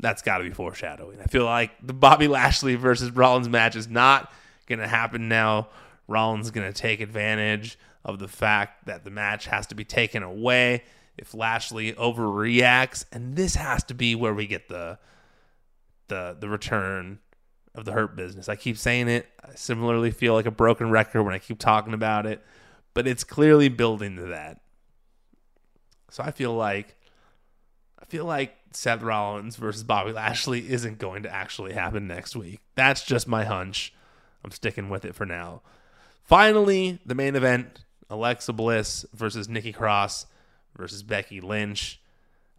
That's 0.00 0.22
got 0.22 0.38
to 0.38 0.44
be 0.44 0.50
foreshadowing. 0.50 1.20
I 1.20 1.24
feel 1.24 1.44
like 1.44 1.72
the 1.82 1.92
Bobby 1.92 2.26
Lashley 2.26 2.74
versus 2.76 3.10
Rollins 3.10 3.50
match 3.50 3.76
is 3.76 3.86
not 3.86 4.32
going 4.66 4.78
to 4.78 4.88
happen 4.88 5.28
now. 5.28 5.68
Rollins 6.08 6.46
is 6.46 6.52
going 6.52 6.66
to 6.66 6.72
take 6.72 7.02
advantage 7.02 7.78
of 8.02 8.18
the 8.18 8.28
fact 8.28 8.86
that 8.86 9.04
the 9.04 9.10
match 9.10 9.44
has 9.46 9.66
to 9.66 9.74
be 9.74 9.84
taken 9.84 10.22
away 10.22 10.84
if 11.18 11.34
Lashley 11.34 11.92
overreacts, 11.92 13.04
and 13.12 13.36
this 13.36 13.56
has 13.56 13.84
to 13.84 13.94
be 13.94 14.14
where 14.14 14.32
we 14.32 14.46
get 14.46 14.68
the 14.68 14.98
the 16.08 16.34
the 16.40 16.48
return 16.48 17.18
of 17.74 17.84
the 17.84 17.92
hurt 17.92 18.16
business. 18.16 18.48
I 18.48 18.56
keep 18.56 18.78
saying 18.78 19.08
it. 19.08 19.26
I 19.44 19.54
similarly 19.54 20.10
feel 20.10 20.32
like 20.32 20.46
a 20.46 20.50
broken 20.50 20.90
record 20.90 21.24
when 21.24 21.34
I 21.34 21.38
keep 21.38 21.58
talking 21.58 21.92
about 21.92 22.24
it 22.24 22.42
but 22.94 23.06
it's 23.06 23.24
clearly 23.24 23.68
building 23.68 24.16
to 24.16 24.26
that. 24.26 24.60
So 26.10 26.22
I 26.22 26.30
feel 26.30 26.54
like 26.54 26.96
I 28.00 28.04
feel 28.06 28.24
like 28.24 28.56
Seth 28.72 29.02
Rollins 29.02 29.56
versus 29.56 29.84
Bobby 29.84 30.12
Lashley 30.12 30.70
isn't 30.70 30.98
going 30.98 31.22
to 31.22 31.32
actually 31.32 31.72
happen 31.72 32.06
next 32.06 32.36
week. 32.36 32.60
That's 32.74 33.04
just 33.04 33.28
my 33.28 33.44
hunch. 33.44 33.92
I'm 34.44 34.50
sticking 34.50 34.88
with 34.88 35.04
it 35.04 35.14
for 35.14 35.26
now. 35.26 35.62
Finally, 36.24 37.00
the 37.04 37.14
main 37.14 37.36
event, 37.36 37.84
Alexa 38.08 38.52
Bliss 38.52 39.04
versus 39.12 39.48
Nikki 39.48 39.72
Cross 39.72 40.26
versus 40.76 41.02
Becky 41.02 41.40
Lynch. 41.40 42.00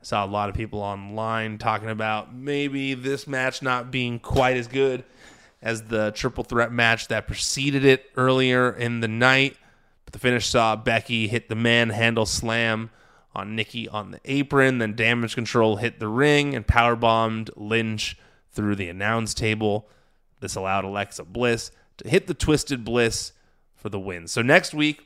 I 0.02 0.04
saw 0.04 0.26
a 0.26 0.28
lot 0.28 0.50
of 0.50 0.56
people 0.56 0.80
online 0.80 1.58
talking 1.58 1.89
about 1.89 2.34
maybe 2.34 2.94
this 2.94 3.28
match 3.28 3.62
not 3.62 3.91
being 3.91 4.20
quite 4.20 4.58
as 4.58 4.67
good 4.67 5.04
as 5.62 5.84
the 5.84 6.12
triple 6.12 6.44
threat 6.44 6.72
match 6.72 7.08
that 7.10 7.28
preceded 7.28 7.86
it 7.86 8.12
earlier 8.17 8.72
in 8.72 9.00
the 9.00 9.08
night. 9.08 9.56
But 10.12 10.19
the 10.19 10.28
finish 10.28 10.50
saw 10.50 10.76
Becky 10.76 11.30
hit 11.30 11.47
the 11.47 11.56
manhandle 11.56 12.26
slam 12.26 12.89
on 13.34 13.56
Nikki 13.56 13.88
on 13.88 14.12
the 14.12 14.19
apron, 14.26 14.80
then 14.80 14.93
damage 14.93 15.36
control 15.36 15.78
hit 15.78 16.02
the 16.02 16.10
ring 16.10 16.54
and 16.54 16.67
power 16.67 16.97
bombed 16.97 17.50
Lynch 17.56 18.17
through 18.52 18.76
the 18.76 18.89
announce 18.89 19.34
table. 19.34 19.88
This 20.41 20.56
allowed 20.56 20.84
Alexa 20.84 21.24
Bliss 21.24 21.71
to 21.95 22.10
hit 22.10 22.28
the 22.28 22.34
Twisted 22.34 22.84
Bliss 22.84 23.32
for 23.74 23.88
the 23.88 24.02
win. 24.02 24.28
So 24.28 24.41
next 24.41 24.74
week, 24.74 25.02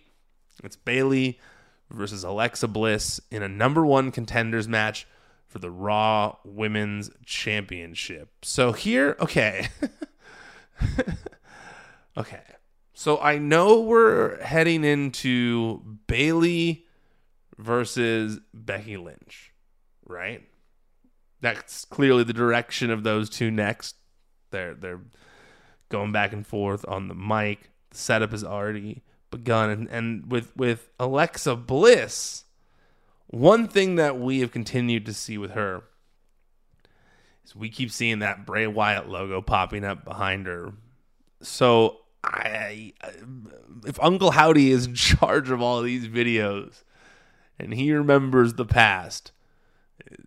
it's 0.63 0.75
Bayley 0.75 1.39
versus 1.91 2.23
Alexa 2.23 2.67
Bliss 2.67 3.21
in 3.29 3.43
a 3.43 3.47
number 3.47 3.85
one 3.85 4.11
contenders 4.11 4.67
match 4.67 5.05
for 5.45 5.59
the 5.59 5.69
Raw 5.69 6.37
Women's 6.43 7.11
Championship. 7.27 8.29
So 8.41 8.71
here, 8.71 9.15
okay. 9.19 9.67
okay. 12.17 12.41
So 12.97 13.19
I 13.19 13.37
know 13.37 13.81
we're 13.81 14.41
heading 14.41 14.85
into 14.85 15.81
Bayley 16.07 16.85
versus 17.57 18.39
Becky 18.53 18.95
Lynch, 18.95 19.51
right? 20.05 20.47
That's 21.41 21.83
clearly 21.83 22.23
the 22.23 22.31
direction 22.31 22.89
of 22.89 23.03
those 23.03 23.29
two 23.29 23.51
next. 23.51 23.97
They're 24.51 24.73
they're 24.73 25.01
going 25.89 26.13
back 26.13 26.31
and 26.31 26.47
forth 26.47 26.85
on 26.87 27.09
the 27.09 27.13
mic. 27.13 27.69
The 27.89 27.97
setup 27.97 28.31
has 28.31 28.45
already 28.45 29.03
begun, 29.29 29.69
and, 29.69 29.89
and 29.89 30.31
with 30.31 30.55
with 30.55 30.89
Alexa 30.97 31.57
Bliss, 31.57 32.45
one 33.27 33.67
thing 33.67 33.95
that 33.95 34.17
we 34.17 34.39
have 34.39 34.53
continued 34.53 35.05
to 35.05 35.13
see 35.13 35.37
with 35.37 35.51
her 35.51 35.83
is 37.43 37.53
we 37.53 37.67
keep 37.67 37.91
seeing 37.91 38.19
that 38.19 38.45
Bray 38.45 38.67
Wyatt 38.67 39.09
logo 39.09 39.41
popping 39.41 39.83
up 39.83 40.05
behind 40.05 40.47
her. 40.47 40.71
So 41.41 41.97
I, 42.25 42.93
if 43.85 44.01
Uncle 44.01 44.31
Howdy 44.31 44.71
is 44.71 44.87
in 44.87 44.95
charge 44.95 45.49
of 45.49 45.61
all 45.61 45.81
these 45.81 46.07
videos 46.07 46.83
and 47.59 47.73
he 47.73 47.91
remembers 47.91 48.53
the 48.53 48.65
past, 48.65 49.31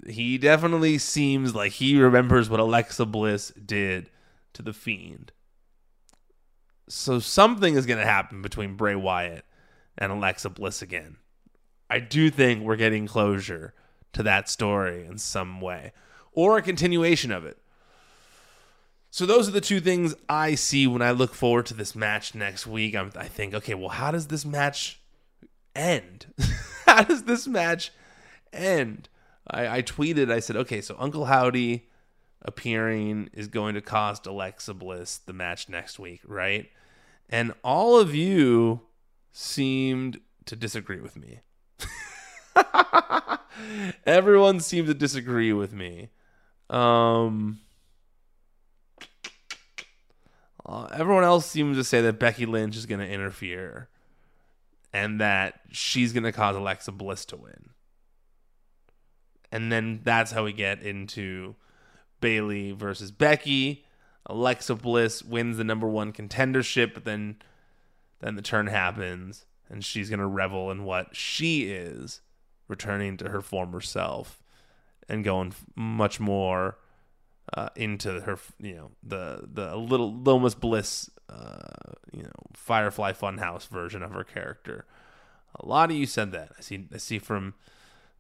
he 0.07 0.39
definitely 0.39 0.99
seems 0.99 1.55
like 1.55 1.73
he 1.73 2.01
remembers 2.01 2.49
what 2.49 2.61
Alexa 2.61 3.05
Bliss 3.05 3.51
did 3.51 4.11
to 4.55 4.63
the 4.63 4.73
Fiend. 4.73 5.33
So 6.89 7.19
something 7.19 7.75
is 7.75 7.85
going 7.85 7.99
to 7.99 8.07
happen 8.07 8.41
between 8.41 8.77
Bray 8.77 8.95
Wyatt 8.95 9.45
and 9.99 10.11
Alexa 10.11 10.51
Bliss 10.51 10.81
again. 10.81 11.17
I 11.91 12.01
do 12.01 12.31
think 12.31 12.63
we're 12.63 12.77
getting 12.77 13.07
closure 13.07 13.75
to 14.15 14.23
that 14.23 14.49
story 14.49 15.05
in 15.05 15.19
some 15.19 15.61
way 15.61 15.93
or 16.33 16.57
a 16.57 16.63
continuation 16.63 17.31
of 17.31 17.45
it. 17.45 17.59
So 19.11 19.25
those 19.25 19.49
are 19.49 19.53
the 19.53 19.61
two 19.61 19.81
things 19.81 20.15
I 20.29 20.55
see 20.55 20.87
when 20.87 21.03
I 21.03 21.13
look 21.13 21.35
forward 21.35 21.67
to 21.67 21.75
this 21.75 21.95
match 21.95 22.35
next 22.35 22.67
week. 22.67 22.95
I'm, 22.95 23.11
i 23.17 23.25
think, 23.25 23.55
okay, 23.55 23.75
well, 23.75 23.89
how 23.89 24.11
does 24.11 24.27
this 24.27 24.45
match 24.45 25.01
end? 25.75 26.27
how 26.87 27.03
does 27.03 27.25
this 27.25 27.47
match 27.47 27.91
end? 28.53 29.09
I, 29.47 29.79
I 29.79 29.83
tweeted, 29.83 30.31
I 30.31 30.41
said, 30.41 30.57
okay, 30.57 30.81
so 30.81 30.95
Uncle 30.99 31.25
Howdy 31.25 31.89
appearing 32.43 33.31
is 33.33 33.49
going 33.49 33.75
to 33.75 33.81
cost 33.81 34.27
Alexa 34.27 34.75
Bliss 34.75 35.19
the 35.19 35.33
match 35.33 35.69
next 35.69 35.99
week, 35.99 36.21
right? 36.27 36.69
And 37.29 37.53
all 37.65 37.99
of 37.99 38.15
you 38.15 38.83
seemed 39.33 40.21
to 40.47 40.57
disagree 40.57 41.01
with 41.01 41.17
me. 41.17 41.41
Everyone 44.07 44.61
seemed 44.61 44.89
to 44.89 44.95
disagree 44.95 45.53
with 45.53 45.73
me. 45.73 46.11
Um, 46.71 47.61
uh, 50.69 50.87
everyone 50.93 51.25
else 51.25 51.47
seems 51.47 51.79
to 51.79 51.85
say 51.85 52.03
that 52.03 52.19
Becky 52.19 52.45
Lynch 52.45 52.77
is 52.77 52.85
going 52.85 53.01
to 53.01 53.09
interfere 53.09 53.89
and 54.93 55.19
that 55.21 55.61
she's 55.73 56.13
going 56.13 56.25
to 56.25 56.33
cause 56.33 56.57
Alexa 56.57 56.93
Bliss 56.93 57.25
to 57.27 57.37
win. 57.37 57.71
And 59.51 59.73
then 59.73 60.01
that's 60.05 60.33
how 60.33 60.45
we 60.45 60.53
get 60.53 60.83
into 60.83 61.57
Bayley 62.21 62.73
versus 62.73 63.11
Becky. 63.11 63.87
Alexa 64.27 64.75
Bliss 64.75 65.23
wins 65.23 65.57
the 65.57 65.65
number 65.65 65.89
one 65.89 66.13
contendership, 66.13 66.93
but 66.93 67.05
then 67.05 67.37
then 68.21 68.35
the 68.35 68.43
turn 68.43 68.67
happens 68.67 69.47
and 69.71 69.85
she's 69.85 70.11
going 70.11 70.21
to 70.21 70.27
revel 70.27 70.71
in 70.71 70.85
what 70.85 71.15
she 71.15 71.71
is, 71.71 72.21
returning 72.67 73.17
to 73.17 73.31
her 73.31 73.41
former 73.41 73.81
self 73.81 74.43
and 75.09 75.25
going 75.25 75.55
much 75.75 76.21
more 76.21 76.77
uh, 77.55 77.69
into 77.77 78.21
her, 78.21 78.39
you 78.61 78.75
know, 78.75 78.91
the 79.03 79.49
the 79.53 79.77
little 79.77 80.13
Lomas 80.15 80.55
Bliss, 80.55 81.11
uh, 81.29 81.93
you 82.13 82.23
know, 82.23 82.31
Firefly 82.55 83.13
Funhouse 83.13 83.69
version 83.69 84.03
of 84.03 84.13
her 84.13 84.25
character. 84.25 84.87
A 85.57 85.67
lot 85.67 85.91
of 85.91 85.97
you 85.97 86.07
said 86.07 86.33
that. 86.33 86.53
I 86.59 86.61
see. 86.61 86.87
I 86.93 86.99
see 86.99 87.19
from 87.19 87.55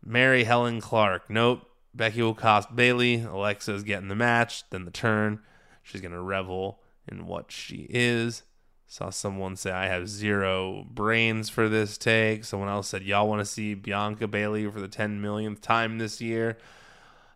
Mary 0.04 0.44
Helen 0.44 0.80
Clark. 0.80 1.28
Nope. 1.28 1.62
Becky 1.94 2.22
will 2.22 2.34
cost 2.34 2.74
Bayley. 2.74 3.22
Alexa's 3.22 3.82
getting 3.82 4.08
the 4.08 4.14
match. 4.14 4.68
Then 4.70 4.84
the 4.84 4.90
turn. 4.90 5.40
She's 5.82 6.00
gonna 6.00 6.22
revel 6.22 6.80
in 7.10 7.26
what 7.26 7.50
she 7.50 7.86
is. 7.90 8.42
Saw 8.90 9.10
someone 9.10 9.54
say 9.54 9.70
I 9.70 9.86
have 9.86 10.08
zero 10.08 10.86
brains 10.88 11.50
for 11.50 11.68
this 11.68 11.98
take. 11.98 12.44
Someone 12.44 12.70
else 12.70 12.88
said 12.88 13.02
y'all 13.02 13.28
want 13.28 13.40
to 13.40 13.44
see 13.44 13.74
Bianca 13.74 14.26
Bayley 14.26 14.70
for 14.70 14.80
the 14.80 14.88
10 14.88 15.20
millionth 15.20 15.60
time 15.60 15.98
this 15.98 16.22
year. 16.22 16.56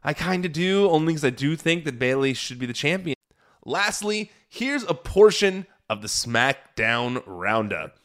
I 0.05 0.15
kind 0.15 0.45
of 0.45 0.53
do, 0.53 0.89
only 0.89 1.13
because 1.13 1.25
I 1.25 1.31
do 1.31 1.57
think 1.57 1.85
that 1.85 1.99
Bayley 1.99 2.35
should 2.35 2.59
be 2.59 2.67
the 2.67 2.73
champion. 2.73 3.17
Lastly, 3.65 4.33
here's 4.49 4.83
a 4.85 4.95
portion 4.95 5.67
of 5.89 6.03
the 6.03 6.09
SmackDown 6.09 7.23
Roundup. 7.27 7.97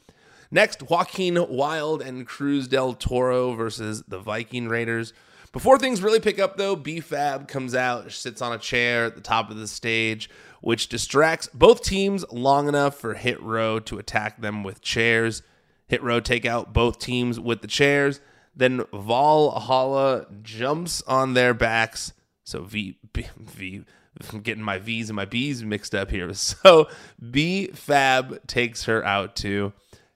Next, 0.52 0.84
Joaquin 0.84 1.46
Wilde 1.50 2.02
and 2.02 2.28
Cruz 2.28 2.68
del 2.68 2.94
Toro 2.94 3.54
versus 3.54 4.04
the 4.08 4.20
Viking 4.20 4.68
Raiders. 4.68 5.14
Before 5.52 5.80
things 5.80 6.02
really 6.02 6.20
pick 6.20 6.40
up, 6.40 6.58
though, 6.58 6.76
B 6.76 7.00
Fab 7.00 7.48
comes 7.48 7.74
out, 7.74 8.12
sits 8.12 8.42
on 8.42 8.54
a 8.54 8.60
chair 8.60 9.06
at 9.06 9.16
the 9.16 9.22
top 9.22 9.50
of 9.50 9.58
the 9.58 9.68
stage, 9.68 10.30
which 10.62 10.90
distracts 10.90 11.50
both 11.54 11.82
teams 11.82 12.24
long 12.32 12.68
enough 12.68 12.96
for 12.96 13.16
Hit 13.16 13.42
Row 13.42 13.80
to 13.80 13.98
attack 13.98 14.40
them 14.40 14.64
with 14.64 14.82
chairs. 14.82 15.42
Hit 15.88 16.04
Row 16.04 16.20
take 16.20 16.46
out 16.46 16.74
both 16.74 17.00
teams 17.00 17.40
with 17.40 17.62
the 17.62 17.68
chairs. 17.68 18.20
Then 18.58 18.84
Valhalla 18.92 20.26
jumps 20.42 21.04
on 21.04 21.36
their 21.36 21.54
backs. 21.54 22.12
So 22.44 22.64
V, 22.64 22.98
B, 23.14 23.28
V, 23.38 23.84
I'm 24.32 24.40
getting 24.42 24.64
my 24.64 24.80
V's 24.80 25.10
and 25.10 25.16
my 25.16 25.26
B's 25.26 25.64
mixed 25.64 25.94
up 25.94 26.10
here. 26.10 26.32
So 26.34 26.90
B 27.32 27.68
Fab 27.68 28.46
takes 28.48 28.86
her 28.86 29.06
out 29.06 29.36
too. 29.36 29.74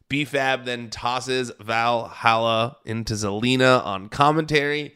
B 0.10 0.26
Fab 0.26 0.66
then 0.66 0.90
tosses 0.90 1.52
Valhalla 1.60 2.78
into 2.84 3.14
Zelina 3.14 3.86
on 3.86 4.10
commentary, 4.10 4.96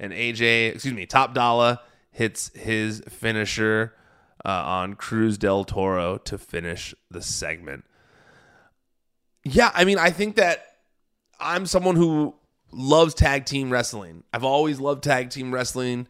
and 0.00 0.12
AJ, 0.12 0.74
excuse 0.74 0.94
me, 0.94 1.06
Top 1.06 1.34
Dollar 1.34 1.78
hits 2.10 2.50
his 2.54 3.02
finisher 3.08 3.94
uh, 4.44 4.48
on 4.48 4.94
Cruz 4.94 5.38
del 5.38 5.64
Toro 5.64 6.16
to 6.18 6.38
finish 6.38 6.94
the 7.10 7.22
segment. 7.22 7.84
Yeah, 9.44 9.70
I 9.74 9.84
mean, 9.84 9.98
I 9.98 10.10
think 10.10 10.36
that 10.36 10.64
I'm 11.38 11.66
someone 11.66 11.94
who 11.94 12.34
loves 12.76 13.14
tag 13.14 13.46
team 13.46 13.70
wrestling. 13.70 14.22
I've 14.32 14.44
always 14.44 14.78
loved 14.78 15.02
tag 15.02 15.30
team 15.30 15.52
wrestling. 15.52 16.06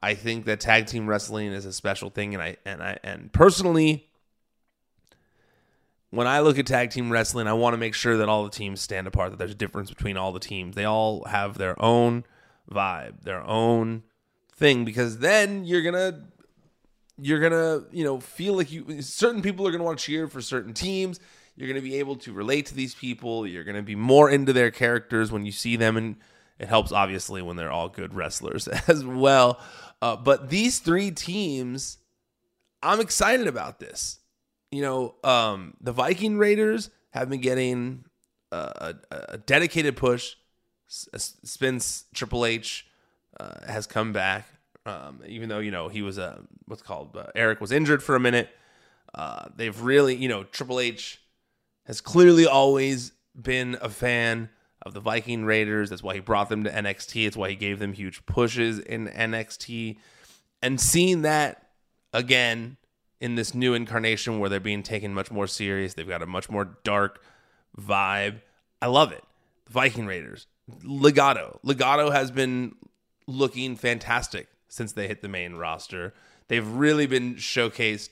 I 0.00 0.14
think 0.14 0.44
that 0.44 0.60
tag 0.60 0.86
team 0.86 1.06
wrestling 1.06 1.52
is 1.52 1.66
a 1.66 1.72
special 1.72 2.10
thing, 2.10 2.34
and 2.34 2.42
I 2.42 2.56
and 2.64 2.82
I 2.82 2.98
and 3.02 3.32
personally, 3.32 4.08
when 6.10 6.26
I 6.26 6.40
look 6.40 6.58
at 6.58 6.66
tag 6.66 6.90
team 6.90 7.10
wrestling, 7.10 7.48
I 7.48 7.54
want 7.54 7.74
to 7.74 7.78
make 7.78 7.94
sure 7.94 8.16
that 8.18 8.28
all 8.28 8.44
the 8.44 8.50
teams 8.50 8.80
stand 8.80 9.06
apart. 9.06 9.30
That 9.30 9.38
there's 9.38 9.50
a 9.50 9.56
difference 9.56 9.90
between 9.90 10.16
all 10.16 10.32
the 10.32 10.40
teams. 10.40 10.76
They 10.76 10.84
all 10.84 11.24
have 11.24 11.58
their 11.58 11.80
own 11.82 12.24
vibe, 12.70 13.22
their 13.22 13.42
own 13.42 14.04
thing, 14.54 14.84
because 14.84 15.18
then 15.18 15.64
you're 15.64 15.82
gonna 15.82 16.24
you're 17.18 17.40
gonna 17.40 17.84
you 17.90 18.04
know 18.04 18.20
feel 18.20 18.54
like 18.54 18.70
you 18.70 19.02
certain 19.02 19.42
people 19.42 19.66
are 19.66 19.72
gonna 19.72 19.84
want 19.84 19.98
to 19.98 20.04
cheer 20.04 20.28
for 20.28 20.40
certain 20.40 20.74
teams 20.74 21.18
you're 21.56 21.68
going 21.68 21.80
to 21.80 21.88
be 21.88 21.96
able 21.96 22.16
to 22.16 22.32
relate 22.32 22.66
to 22.66 22.74
these 22.74 22.94
people. 22.94 23.46
You're 23.46 23.64
going 23.64 23.76
to 23.76 23.82
be 23.82 23.94
more 23.94 24.30
into 24.30 24.52
their 24.52 24.70
characters 24.70 25.32
when 25.32 25.46
you 25.46 25.52
see 25.52 25.76
them, 25.76 25.96
and 25.96 26.16
it 26.58 26.68
helps 26.68 26.92
obviously 26.92 27.42
when 27.42 27.56
they're 27.56 27.72
all 27.72 27.88
good 27.88 28.14
wrestlers 28.14 28.68
as 28.88 29.04
well. 29.04 29.60
Uh, 30.02 30.16
but 30.16 30.50
these 30.50 30.78
three 30.78 31.10
teams, 31.10 31.98
I'm 32.82 33.00
excited 33.00 33.46
about 33.46 33.80
this. 33.80 34.18
You 34.70 34.82
know, 34.82 35.14
um, 35.24 35.74
the 35.80 35.92
Viking 35.92 36.36
Raiders 36.36 36.90
have 37.10 37.30
been 37.30 37.40
getting 37.40 38.04
a, 38.52 38.94
a, 39.10 39.16
a 39.30 39.38
dedicated 39.38 39.96
push 39.96 40.34
since 40.88 42.04
Triple 42.14 42.44
H 42.44 42.86
uh, 43.40 43.66
has 43.66 43.86
come 43.86 44.12
back. 44.12 44.46
Um, 44.84 45.20
even 45.26 45.48
though 45.48 45.58
you 45.58 45.72
know 45.72 45.88
he 45.88 46.02
was 46.02 46.16
a 46.16 46.24
uh, 46.24 46.38
what's 46.66 46.82
called 46.82 47.16
uh, 47.16 47.26
Erik 47.34 47.60
was 47.60 47.72
injured 47.72 48.02
for 48.02 48.14
a 48.14 48.20
minute. 48.20 48.50
Uh, 49.12 49.46
they've 49.56 49.80
really, 49.80 50.14
you 50.14 50.28
know, 50.28 50.44
Triple 50.44 50.78
H 50.78 51.20
has 51.86 52.00
clearly 52.00 52.46
always 52.46 53.12
been 53.40 53.76
a 53.80 53.88
fan 53.88 54.48
of 54.82 54.94
the 54.94 55.00
Viking 55.00 55.44
Raiders. 55.44 55.90
That's 55.90 56.02
why 56.02 56.14
he 56.14 56.20
brought 56.20 56.48
them 56.48 56.64
to 56.64 56.70
NXT. 56.70 57.26
It's 57.26 57.36
why 57.36 57.50
he 57.50 57.56
gave 57.56 57.78
them 57.78 57.92
huge 57.92 58.24
pushes 58.26 58.78
in 58.78 59.08
NXT. 59.08 59.98
And 60.62 60.80
seeing 60.80 61.22
that 61.22 61.68
again 62.12 62.76
in 63.20 63.34
this 63.34 63.54
new 63.54 63.74
incarnation 63.74 64.38
where 64.38 64.50
they're 64.50 64.60
being 64.60 64.82
taken 64.82 65.14
much 65.14 65.30
more 65.30 65.46
serious, 65.46 65.94
they've 65.94 66.08
got 66.08 66.22
a 66.22 66.26
much 66.26 66.50
more 66.50 66.76
dark 66.84 67.22
vibe. 67.78 68.40
I 68.82 68.86
love 68.86 69.12
it. 69.12 69.24
The 69.66 69.72
Viking 69.72 70.06
Raiders. 70.06 70.46
Legado. 70.84 71.58
Legado 71.64 72.12
has 72.12 72.30
been 72.30 72.74
looking 73.26 73.76
fantastic 73.76 74.48
since 74.68 74.92
they 74.92 75.08
hit 75.08 75.22
the 75.22 75.28
main 75.28 75.54
roster. 75.54 76.14
They've 76.48 76.66
really 76.66 77.06
been 77.06 77.36
showcased 77.36 78.10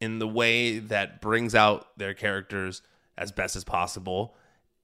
in 0.00 0.18
the 0.18 0.28
way 0.28 0.78
that 0.78 1.20
brings 1.20 1.54
out 1.54 1.96
their 1.96 2.14
characters 2.14 2.82
as 3.18 3.32
best 3.32 3.56
as 3.56 3.64
possible. 3.64 4.34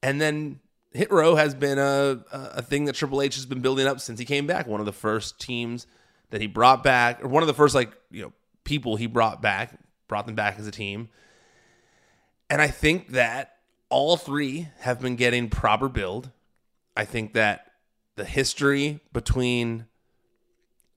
And 0.03 0.21
then 0.21 0.61
Hit 0.93 1.11
Row 1.11 1.37
has 1.37 1.55
been 1.55 1.79
a 1.79 2.25
a 2.31 2.63
thing 2.63 2.85
that 2.85 2.95
Triple 2.95 3.23
H 3.23 3.37
has 3.37 3.47
been 3.47 3.61
building 3.61 3.87
up 3.87 4.01
since 4.01 4.19
he 4.19 4.25
came 4.25 4.47
back. 4.47 4.67
One 4.67 4.81
of 4.81 4.87
the 4.87 4.93
first 4.93 5.41
teams 5.41 5.87
that 6.31 6.41
he 6.41 6.47
brought 6.47 6.83
back, 6.83 7.23
or 7.23 7.29
one 7.29 7.43
of 7.43 7.47
the 7.47 7.55
first 7.55 7.75
like 7.75 7.93
you 8.11 8.23
know 8.23 8.33
people 8.65 8.97
he 8.97 9.07
brought 9.07 9.41
back, 9.41 9.79
brought 10.09 10.27
them 10.27 10.35
back 10.35 10.59
as 10.59 10.67
a 10.67 10.71
team. 10.71 11.09
And 12.51 12.61
I 12.61 12.69
think 12.69 13.13
that 13.13 13.57
all 13.89 14.17
three 14.17 14.69
have 14.81 15.01
been 15.01 15.17
getting 15.17 15.49
proper 15.49 15.89
build. 15.89 16.31
I 16.97 17.05
think 17.05 17.33
that 17.35 17.73
the 18.17 18.25
history 18.25 19.01
between 19.13 19.87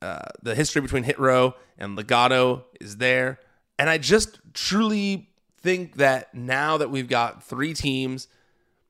uh, 0.01 0.19
the 0.43 0.53
history 0.53 0.81
between 0.81 1.03
Hit 1.03 1.17
Row 1.17 1.55
and 1.77 1.97
Legado 1.97 2.65
is 2.79 2.97
there, 2.97 3.39
and 3.79 3.89
I 3.89 3.97
just 3.97 4.39
truly 4.53 5.26
think 5.61 5.95
that 5.95 6.33
now 6.33 6.77
that 6.77 6.89
we've 6.89 7.09
got 7.09 7.43
three 7.43 7.73
teams 7.73 8.27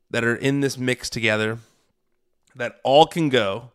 that 0.09 0.23
are 0.23 0.35
in 0.35 0.61
this 0.61 0.77
mix 0.77 1.09
together, 1.09 1.59
that 2.55 2.79
all 2.83 3.05
can 3.05 3.29
go, 3.29 3.71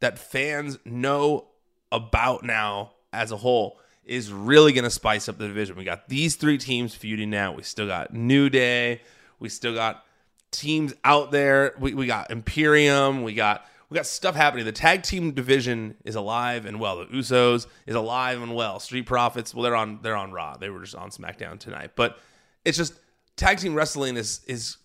that 0.00 0.18
fans 0.18 0.78
know 0.84 1.46
about 1.90 2.42
now 2.44 2.92
as 3.12 3.30
a 3.30 3.36
whole, 3.36 3.78
is 4.04 4.32
really 4.32 4.72
going 4.72 4.84
to 4.84 4.90
spice 4.90 5.28
up 5.28 5.38
the 5.38 5.46
division. 5.46 5.76
We 5.76 5.84
got 5.84 6.08
these 6.08 6.36
three 6.36 6.58
teams 6.58 6.94
feuding 6.94 7.30
now. 7.30 7.52
We 7.52 7.62
still 7.62 7.86
got 7.86 8.12
New 8.12 8.50
Day. 8.50 9.00
We 9.38 9.48
still 9.48 9.74
got 9.74 10.04
teams 10.50 10.94
out 11.04 11.30
there. 11.30 11.74
We, 11.78 11.94
we 11.94 12.06
got 12.06 12.30
Imperium. 12.30 13.22
We 13.22 13.34
got 13.34 13.66
we 13.94 13.98
got 13.98 14.06
stuff 14.06 14.34
happening. 14.34 14.64
The 14.64 14.72
tag 14.72 15.04
team 15.04 15.30
division 15.30 15.94
is 16.04 16.16
alive 16.16 16.66
and 16.66 16.80
well. 16.80 16.98
The 16.98 17.04
Usos 17.06 17.68
is 17.86 17.94
alive 17.94 18.42
and 18.42 18.52
well. 18.52 18.80
Street 18.80 19.06
Profits, 19.06 19.54
well, 19.54 19.62
they're 19.62 19.76
on 19.76 20.00
they're 20.02 20.16
on 20.16 20.32
Raw. 20.32 20.56
They 20.56 20.68
were 20.68 20.80
just 20.80 20.96
on 20.96 21.10
SmackDown 21.10 21.60
tonight. 21.60 21.92
But 21.94 22.18
it's 22.64 22.76
just 22.76 22.94
tag 23.36 23.58
team 23.58 23.72
wrestling 23.72 24.16
is 24.16 24.40
is 24.48 24.78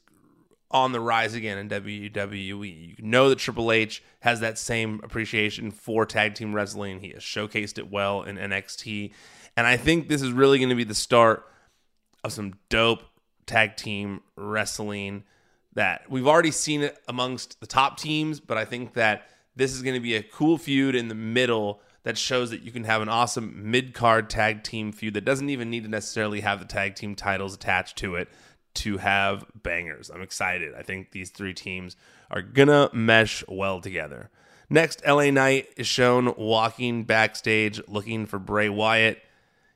on 0.69 0.91
the 0.91 0.99
rise 0.99 1.33
again 1.33 1.57
in 1.57 1.69
WWE. 1.69 2.99
You 2.99 3.03
know 3.03 3.29
that 3.29 3.39
Triple 3.39 3.71
H 3.71 4.03
has 4.19 4.41
that 4.41 4.59
same 4.59 5.01
appreciation 5.03 5.71
for 5.71 6.05
tag 6.05 6.35
team 6.35 6.53
wrestling. 6.53 6.99
He 6.99 7.09
has 7.09 7.23
showcased 7.23 7.79
it 7.79 7.89
well 7.89 8.21
in 8.21 8.37
NXT. 8.37 9.11
And 9.57 9.65
I 9.65 9.75
think 9.75 10.07
this 10.07 10.21
is 10.21 10.31
really 10.31 10.59
going 10.59 10.69
to 10.69 10.75
be 10.75 10.83
the 10.83 10.93
start 10.93 11.47
of 12.23 12.31
some 12.31 12.53
dope 12.69 13.01
tag 13.47 13.75
team 13.75 14.21
wrestling 14.35 15.23
that 15.73 16.09
we've 16.09 16.27
already 16.27 16.51
seen 16.51 16.81
it 16.81 16.97
amongst 17.07 17.59
the 17.59 17.67
top 17.67 17.97
teams, 17.97 18.39
but 18.39 18.57
I 18.57 18.65
think 18.65 18.93
that 18.93 19.29
this 19.55 19.73
is 19.73 19.81
going 19.81 19.95
to 19.95 19.99
be 19.99 20.15
a 20.15 20.23
cool 20.23 20.57
feud 20.57 20.95
in 20.95 21.07
the 21.07 21.15
middle 21.15 21.81
that 22.03 22.17
shows 22.17 22.49
that 22.49 22.61
you 22.61 22.71
can 22.71 22.85
have 22.85 23.01
an 23.01 23.09
awesome 23.09 23.71
mid 23.71 23.93
card 23.93 24.29
tag 24.29 24.63
team 24.63 24.91
feud 24.91 25.13
that 25.13 25.25
doesn't 25.25 25.49
even 25.49 25.69
need 25.69 25.83
to 25.83 25.89
necessarily 25.89 26.41
have 26.41 26.59
the 26.59 26.65
tag 26.65 26.95
team 26.95 27.15
titles 27.15 27.53
attached 27.53 27.97
to 27.97 28.15
it 28.15 28.29
to 28.75 28.97
have 28.97 29.45
bangers. 29.53 30.09
I'm 30.09 30.21
excited. 30.21 30.73
I 30.75 30.83
think 30.83 31.11
these 31.11 31.29
three 31.29 31.53
teams 31.53 31.95
are 32.31 32.41
gonna 32.41 32.89
mesh 32.93 33.43
well 33.47 33.81
together. 33.81 34.29
Next, 34.69 35.01
LA 35.05 35.31
Knight 35.31 35.67
is 35.77 35.87
shown 35.87 36.33
walking 36.37 37.03
backstage 37.03 37.81
looking 37.87 38.25
for 38.25 38.37
Bray 38.37 38.69
Wyatt. 38.69 39.21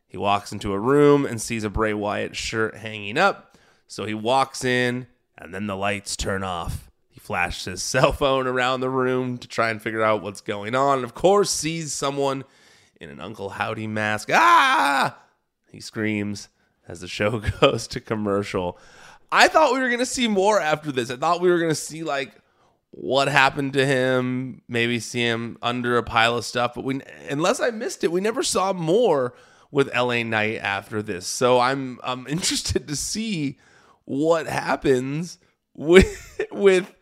He 0.08 0.18
walks 0.18 0.52
into 0.52 0.72
a 0.72 0.80
room 0.80 1.26
and 1.26 1.42
sees 1.42 1.64
a 1.64 1.70
Bray 1.70 1.94
Wyatt 1.94 2.36
shirt 2.36 2.76
hanging 2.76 3.18
up. 3.18 3.58
So 3.88 4.06
he 4.06 4.14
walks 4.14 4.64
in, 4.64 5.08
and 5.38 5.54
then 5.54 5.68
the 5.68 5.78
lights 5.78 6.16
turn 6.16 6.44
off. 6.44 6.90
He 7.10 7.20
flashes 7.20 7.66
his 7.66 7.84
cell 7.84 8.12
phone 8.12 8.48
around 8.48 8.82
the 8.82 8.90
room 8.90 9.38
to 9.38 9.48
try 9.48 9.70
and 9.70 9.82
figure 9.82 10.04
out 10.04 10.22
what's 10.22 10.42
going 10.42 10.76
on. 10.76 11.00
And 11.00 11.04
of 11.04 11.14
course, 11.14 11.52
sees 11.52 11.94
someone 11.94 12.44
in 13.00 13.10
an 13.10 13.20
Uncle 13.20 13.50
Howdy 13.50 13.88
mask. 13.88 14.30
Ah! 14.32 15.18
He 15.72 15.80
screams 15.80 16.50
as 16.88 17.02
the 17.02 17.08
show 17.08 17.40
goes 17.62 17.88
to 17.88 18.00
commercial. 18.00 18.78
I 19.32 19.48
thought 19.48 19.74
we 19.74 19.80
were 19.80 19.88
going 19.88 20.00
to 20.00 20.06
see 20.06 20.28
more 20.28 20.60
after 20.60 20.92
this. 20.92 21.10
I 21.10 21.16
thought 21.16 21.42
we 21.42 21.50
were 21.50 21.58
going 21.58 21.72
to 21.72 21.76
see 21.76 22.04
like 22.04 22.36
what 22.92 23.28
happened 23.28 23.74
to 23.74 23.86
him, 23.86 24.62
maybe 24.68 25.00
see 25.00 25.22
him 25.22 25.58
under 25.64 25.98
a 25.98 26.04
pile 26.04 26.38
of 26.38 26.46
stuff, 26.46 26.74
but 26.76 26.84
we 26.84 27.02
unless 27.30 27.60
I 27.60 27.72
missed 27.72 28.04
it, 28.04 28.12
we 28.12 28.22
never 28.22 28.44
saw 28.44 28.74
more 28.74 29.34
with 29.72 29.94
LA 29.96 30.22
Knight 30.22 30.60
after 30.62 31.02
this. 31.02 31.26
So 31.26 31.60
I'm 31.60 32.00
I'm 32.04 32.28
interested 32.30 32.88
to 32.88 32.96
see 32.96 33.58
what 34.06 34.48
happens 34.48 35.40
with 35.74 36.46
with 36.52 36.94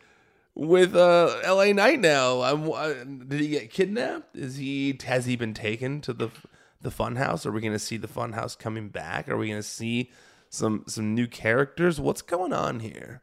with 0.55 0.95
uh 0.95 1.35
LA 1.45 1.73
Knight 1.73 1.99
now. 1.99 2.41
I'm, 2.41 2.71
uh, 2.71 2.93
did 3.27 3.39
he 3.39 3.49
get 3.49 3.71
kidnapped? 3.71 4.35
Is 4.35 4.57
he 4.57 4.97
has 5.05 5.25
he 5.25 5.35
been 5.35 5.53
taken 5.53 6.01
to 6.01 6.13
the 6.13 6.29
the 6.81 6.89
funhouse? 6.89 7.45
Are 7.45 7.51
we 7.51 7.61
going 7.61 7.73
to 7.73 7.79
see 7.79 7.97
the 7.97 8.07
funhouse 8.07 8.57
coming 8.57 8.89
back? 8.89 9.29
Are 9.29 9.37
we 9.37 9.47
going 9.47 9.59
to 9.59 9.67
see 9.67 10.11
some 10.49 10.83
some 10.87 11.13
new 11.13 11.27
characters? 11.27 11.99
What's 11.99 12.21
going 12.21 12.53
on 12.53 12.79
here? 12.79 13.21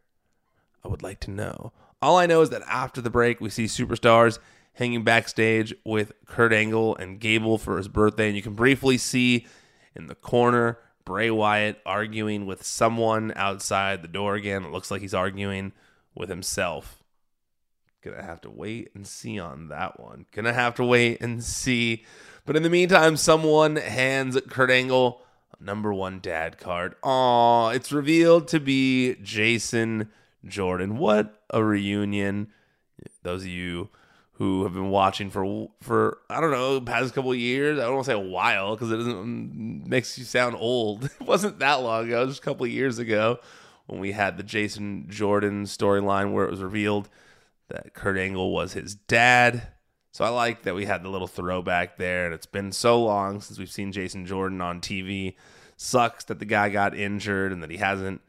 I 0.84 0.88
would 0.88 1.02
like 1.02 1.20
to 1.20 1.30
know. 1.30 1.72
All 2.00 2.16
I 2.16 2.26
know 2.26 2.42
is 2.42 2.50
that 2.50 2.62
after 2.68 3.00
the 3.00 3.10
break, 3.10 3.40
we 3.40 3.50
see 3.50 3.64
superstars 3.64 4.38
hanging 4.74 5.02
backstage 5.02 5.74
with 5.84 6.12
Kurt 6.26 6.52
Angle 6.52 6.96
and 6.96 7.18
Gable 7.18 7.58
for 7.58 7.76
his 7.76 7.88
birthday. 7.88 8.28
And 8.28 8.36
you 8.36 8.42
can 8.42 8.54
briefly 8.54 8.96
see 8.96 9.46
in 9.96 10.06
the 10.06 10.14
corner 10.14 10.78
Bray 11.08 11.30
Wyatt 11.30 11.80
arguing 11.86 12.44
with 12.44 12.66
someone 12.66 13.32
outside 13.34 14.02
the 14.02 14.08
door 14.08 14.34
again. 14.34 14.62
It 14.62 14.72
looks 14.72 14.90
like 14.90 15.00
he's 15.00 15.14
arguing 15.14 15.72
with 16.14 16.28
himself. 16.28 17.02
Gonna 18.04 18.22
have 18.22 18.42
to 18.42 18.50
wait 18.50 18.90
and 18.94 19.06
see 19.06 19.40
on 19.40 19.68
that 19.68 19.98
one. 19.98 20.26
Gonna 20.32 20.52
have 20.52 20.74
to 20.74 20.84
wait 20.84 21.22
and 21.22 21.42
see. 21.42 22.04
But 22.44 22.56
in 22.56 22.62
the 22.62 22.68
meantime, 22.68 23.16
someone 23.16 23.76
hands 23.76 24.38
Kurt 24.50 24.70
Angle 24.70 25.22
number 25.58 25.94
one 25.94 26.20
dad 26.20 26.58
card. 26.58 26.94
Aw, 27.02 27.70
it's 27.70 27.90
revealed 27.90 28.46
to 28.48 28.60
be 28.60 29.14
Jason 29.22 30.10
Jordan. 30.44 30.98
What 30.98 31.42
a 31.48 31.64
reunion. 31.64 32.48
Those 33.22 33.44
of 33.44 33.48
you 33.48 33.88
who 34.38 34.62
have 34.62 34.72
been 34.72 34.88
watching 34.88 35.30
for 35.30 35.68
for 35.80 36.18
I 36.30 36.40
don't 36.40 36.52
know 36.52 36.80
past 36.80 37.12
couple 37.12 37.34
years. 37.34 37.78
I 37.78 37.82
don't 37.82 37.94
want 37.94 38.06
to 38.06 38.12
say 38.12 38.16
a 38.16 38.18
while 38.18 38.74
because 38.74 38.92
it 38.92 38.96
doesn't 38.96 39.14
mm, 39.14 39.86
makes 39.86 40.16
you 40.16 40.24
sound 40.24 40.56
old. 40.58 41.10
It 41.20 41.26
wasn't 41.26 41.58
that 41.58 41.82
long 41.82 42.06
ago, 42.06 42.24
just 42.26 42.38
a 42.38 42.42
couple 42.42 42.66
years 42.66 42.98
ago 42.98 43.40
when 43.86 44.00
we 44.00 44.12
had 44.12 44.36
the 44.36 44.42
Jason 44.44 45.06
Jordan 45.08 45.64
storyline 45.64 46.32
where 46.32 46.44
it 46.44 46.50
was 46.50 46.62
revealed 46.62 47.08
that 47.68 47.94
Kurt 47.94 48.16
Angle 48.16 48.52
was 48.52 48.74
his 48.74 48.94
dad. 48.94 49.68
So 50.12 50.24
I 50.24 50.28
like 50.28 50.62
that 50.62 50.74
we 50.74 50.86
had 50.86 51.02
the 51.02 51.10
little 51.10 51.26
throwback 51.26 51.96
there, 51.96 52.24
and 52.24 52.34
it's 52.34 52.46
been 52.46 52.72
so 52.72 53.02
long 53.02 53.40
since 53.40 53.58
we've 53.58 53.70
seen 53.70 53.92
Jason 53.92 54.24
Jordan 54.24 54.60
on 54.60 54.80
TV. 54.80 55.34
Sucks 55.76 56.24
that 56.24 56.38
the 56.38 56.44
guy 56.44 56.70
got 56.70 56.96
injured 56.96 57.52
and 57.52 57.62
that 57.62 57.70
he 57.70 57.76
hasn't 57.76 58.20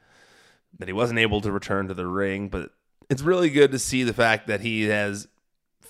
that 0.79 0.87
he 0.87 0.93
wasn't 0.93 1.19
able 1.19 1.41
to 1.41 1.51
return 1.51 1.87
to 1.87 1.93
the 1.93 2.07
ring, 2.07 2.49
but 2.49 2.71
it's 3.09 3.21
really 3.21 3.49
good 3.49 3.71
to 3.71 3.79
see 3.79 4.03
the 4.03 4.13
fact 4.13 4.47
that 4.47 4.61
he 4.61 4.83
has 4.83 5.27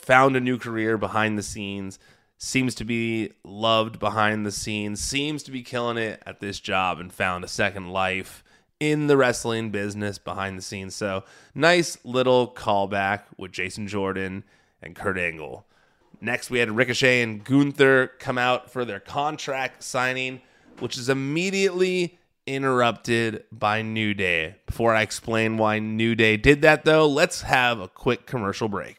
found 0.10 0.36
a 0.36 0.42
new 0.42 0.58
career 0.58 0.98
behind 0.98 1.38
the 1.38 1.44
scenes, 1.44 2.00
seems 2.40 2.74
to 2.74 2.84
be 2.84 3.32
loved 3.44 4.00
behind 4.00 4.44
the 4.44 4.52
scenes, 4.52 5.00
seems 5.00 5.44
to 5.44 5.52
be 5.52 5.62
killing 5.62 6.00
it 6.00 6.20
at 6.26 6.40
this 6.40 6.60
job, 6.60 7.00
and 7.00 7.14
found 7.14 7.44
a 7.44 7.48
second 7.48 7.92
life 7.92 8.44
in 8.80 9.06
the 9.06 9.16
wrestling 9.16 9.70
business 9.70 10.18
behind 10.18 10.58
the 10.58 10.64
scenes. 10.64 10.96
So, 10.96 11.26
nice 11.54 11.96
little 12.04 12.52
callback 12.52 13.26
with 13.38 13.52
Jason 13.52 13.88
Jordan 13.88 14.44
and 14.82 14.96
Kurt 14.96 15.20
Angle. 15.20 15.68
Next, 16.20 16.50
we 16.50 16.58
had 16.58 16.72
Ricochet 16.72 17.22
and 17.22 17.44
Gunther 17.44 18.14
come 18.18 18.40
out 18.40 18.72
for 18.72 18.86
their 18.86 19.00
contract 19.00 19.84
signing, 19.84 20.42
which 20.80 20.98
is 20.98 21.08
immediately 21.08 22.18
interrupted 22.48 23.44
by 23.52 23.84
New 23.84 24.16
Day. 24.16 24.56
Before 24.66 24.96
I 24.96 25.04
explain 25.04 25.58
why 25.58 25.78
New 25.78 26.16
Day 26.16 26.36
did 26.36 26.64
that, 26.64 26.84
though, 26.84 27.08
let's 27.08 27.44
have 27.44 27.80
a 27.80 27.88
quick 27.88 28.26
commercial 28.26 28.70
break. 28.70 28.96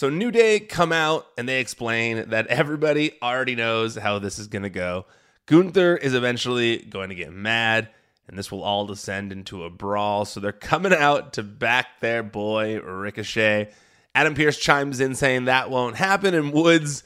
So 0.00 0.08
New 0.08 0.30
Day 0.30 0.60
come 0.60 0.92
out 0.92 1.26
and 1.36 1.46
they 1.46 1.60
explain 1.60 2.30
that 2.30 2.46
everybody 2.46 3.20
already 3.20 3.54
knows 3.54 3.96
how 3.96 4.18
this 4.18 4.38
is 4.38 4.46
going 4.46 4.62
to 4.62 4.70
go. 4.70 5.04
Gunther 5.44 5.98
is 5.98 6.14
eventually 6.14 6.78
going 6.78 7.10
to 7.10 7.14
get 7.14 7.34
mad 7.34 7.90
and 8.26 8.38
this 8.38 8.50
will 8.50 8.62
all 8.62 8.86
descend 8.86 9.30
into 9.30 9.62
a 9.62 9.68
brawl. 9.68 10.24
So 10.24 10.40
they're 10.40 10.52
coming 10.52 10.94
out 10.94 11.34
to 11.34 11.42
back 11.42 12.00
their 12.00 12.22
boy 12.22 12.80
Ricochet. 12.80 13.72
Adam 14.14 14.32
Pearce 14.32 14.58
chimes 14.58 15.00
in 15.00 15.14
saying 15.14 15.44
that 15.44 15.68
won't 15.68 15.96
happen, 15.96 16.32
and 16.32 16.50
Woods 16.50 17.04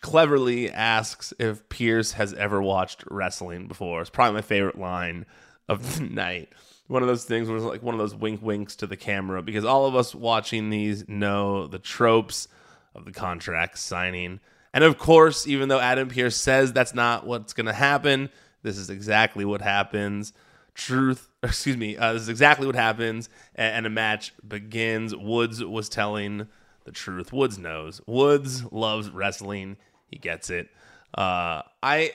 cleverly 0.00 0.72
asks 0.72 1.32
if 1.38 1.68
Pearce 1.68 2.10
has 2.14 2.34
ever 2.34 2.60
watched 2.60 3.04
wrestling 3.12 3.68
before. 3.68 4.00
It's 4.00 4.10
probably 4.10 4.34
my 4.34 4.42
favorite 4.42 4.76
line 4.76 5.24
of 5.68 5.94
the 5.94 6.02
night. 6.12 6.48
One 6.92 7.00
of 7.00 7.08
those 7.08 7.24
things 7.24 7.48
was 7.48 7.64
like 7.64 7.82
one 7.82 7.94
of 7.94 7.98
those 7.98 8.14
wink 8.14 8.42
winks 8.42 8.76
to 8.76 8.86
the 8.86 8.98
camera 8.98 9.40
because 9.40 9.64
all 9.64 9.86
of 9.86 9.96
us 9.96 10.14
watching 10.14 10.68
these 10.68 11.08
know 11.08 11.66
the 11.66 11.78
tropes 11.78 12.48
of 12.94 13.06
the 13.06 13.12
contract 13.12 13.78
signing. 13.78 14.40
And 14.74 14.84
of 14.84 14.98
course, 14.98 15.46
even 15.46 15.70
though 15.70 15.80
Adam 15.80 16.08
Pearce 16.08 16.36
says 16.36 16.70
that's 16.70 16.92
not 16.92 17.26
what's 17.26 17.54
going 17.54 17.64
to 17.64 17.72
happen, 17.72 18.28
this 18.62 18.76
is 18.76 18.90
exactly 18.90 19.46
what 19.46 19.62
happens. 19.62 20.34
Truth, 20.74 21.30
excuse 21.42 21.78
me, 21.78 21.96
uh, 21.96 22.12
this 22.12 22.20
is 22.20 22.28
exactly 22.28 22.66
what 22.66 22.76
happens, 22.76 23.30
and, 23.54 23.76
and 23.76 23.86
a 23.86 23.90
match 23.90 24.34
begins. 24.46 25.16
Woods 25.16 25.64
was 25.64 25.88
telling 25.88 26.46
the 26.84 26.92
truth. 26.92 27.32
Woods 27.32 27.56
knows. 27.56 28.02
Woods 28.06 28.70
loves 28.70 29.08
wrestling. 29.08 29.78
He 30.10 30.18
gets 30.18 30.50
it. 30.50 30.68
Uh, 31.16 31.62
I, 31.82 32.12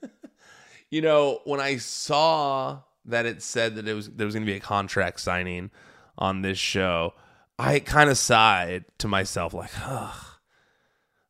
you 0.90 1.02
know, 1.02 1.40
when 1.44 1.60
I 1.60 1.76
saw 1.76 2.80
that 3.04 3.26
it 3.26 3.42
said 3.42 3.76
that 3.76 3.88
it 3.88 3.94
was 3.94 4.08
there 4.10 4.26
was 4.26 4.34
going 4.34 4.46
to 4.46 4.50
be 4.50 4.56
a 4.56 4.60
contract 4.60 5.20
signing 5.20 5.70
on 6.18 6.42
this 6.42 6.58
show, 6.58 7.14
I 7.58 7.78
kind 7.80 8.10
of 8.10 8.18
sighed 8.18 8.84
to 8.98 9.08
myself, 9.08 9.54
like, 9.54 9.70
ugh, 9.84 10.24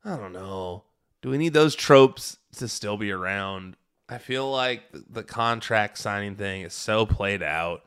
I 0.03 0.17
don't 0.17 0.33
know. 0.33 0.83
Do 1.21 1.29
we 1.29 1.37
need 1.37 1.53
those 1.53 1.75
tropes 1.75 2.37
to 2.57 2.67
still 2.67 2.97
be 2.97 3.11
around? 3.11 3.75
I 4.09 4.17
feel 4.17 4.49
like 4.51 4.83
the 4.91 5.23
contract 5.23 5.97
signing 5.97 6.35
thing 6.35 6.63
is 6.63 6.73
so 6.73 7.05
played 7.05 7.43
out. 7.43 7.83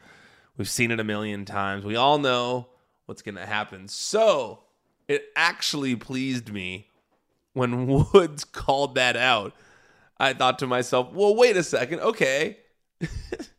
We've 0.57 0.69
seen 0.69 0.91
it 0.91 1.01
a 1.01 1.05
million 1.05 1.45
times. 1.45 1.85
We 1.85 1.97
all 1.97 2.19
know 2.19 2.69
what's 3.07 3.23
going 3.23 3.35
to 3.35 3.47
happen. 3.47 3.89
So 3.89 4.61
it 5.09 5.25
actually 5.37 5.97
pleased 5.97 6.53
me 6.53 6.89
when 7.53 7.87
Woods 8.13 8.45
called 8.45 8.95
that 8.95 9.17
out. 9.17 9.53
I 10.19 10.33
thought 10.33 10.61
to 10.61 10.67
myself, 10.67 11.13
well, 11.13 11.35
wait 11.35 11.57
a 11.57 11.63
second. 11.63 12.01
Okay. 12.01 12.59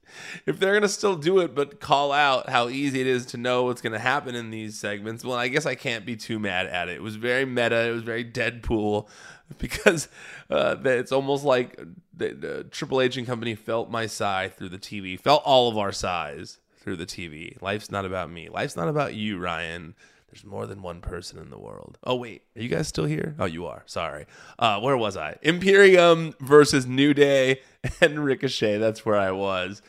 if 0.45 0.59
they're 0.59 0.79
to 0.79 0.89
still 0.89 1.15
do 1.15 1.39
it, 1.39 1.55
but 1.55 1.79
call 1.79 2.11
out 2.11 2.49
how 2.49 2.69
easy 2.69 3.01
it 3.01 3.07
is 3.07 3.25
to 3.27 3.37
know 3.37 3.63
what's 3.63 3.81
to 3.93 3.99
happen 3.99 4.35
in 4.35 4.51
these 4.51 4.79
segments, 4.79 5.23
well, 5.23 5.37
I 5.37 5.47
guess 5.47 5.65
I 5.65 5.75
can't 5.75 6.05
be 6.05 6.15
too 6.15 6.39
mad 6.39 6.67
at 6.67 6.89
it. 6.89 6.95
It 6.95 7.03
was 7.03 7.15
very 7.15 7.45
meta. 7.45 7.87
It 7.87 7.91
was 7.91 8.03
very 8.03 8.25
Deadpool 8.25 9.07
because 9.57 10.07
uh, 10.49 10.75
it's 10.83 11.11
almost 11.11 11.43
like 11.43 11.79
the, 12.15 12.33
the 12.33 12.63
Triple 12.65 13.01
H 13.01 13.17
and 13.17 13.27
company 13.27 13.55
felt 13.55 13.89
my 13.89 14.05
sigh 14.05 14.49
through 14.49 14.69
the 14.69 14.77
TV, 14.77 15.19
felt 15.19 15.43
all 15.45 15.69
of 15.69 15.77
our 15.77 15.91
sighs 15.91 16.59
through 16.77 16.97
the 16.97 17.05
TV. 17.05 17.61
Life's 17.61 17.91
not 17.91 18.05
about 18.05 18.29
me. 18.29 18.49
Life's 18.49 18.75
not 18.75 18.87
about 18.87 19.15
you, 19.15 19.39
Ryan. 19.39 19.95
There's 20.35 20.45
more 20.45 20.67
than 20.67 20.81
one 20.81 20.99
person 20.99 21.39
in 21.39 21.49
the 21.49 21.57
world. 21.57 21.97
Oh 22.03 22.15
wait, 22.15 22.43
are 22.57 22.61
you 22.61 22.67
guys 22.67 22.89
still 22.89 23.05
here? 23.05 23.35
Oh, 23.39 23.45
you 23.45 23.65
are. 23.67 23.83
Sorry. 23.85 24.25
Uh, 24.59 24.81
where 24.81 24.97
was 24.97 25.15
I? 25.15 25.37
Imperium 25.41 26.33
versus 26.41 26.85
New 26.85 27.13
Day 27.13 27.61
and 28.01 28.19
Ricochet. 28.19 28.77
That's 28.77 29.05
where 29.05 29.15
I 29.15 29.31
was. 29.31 29.81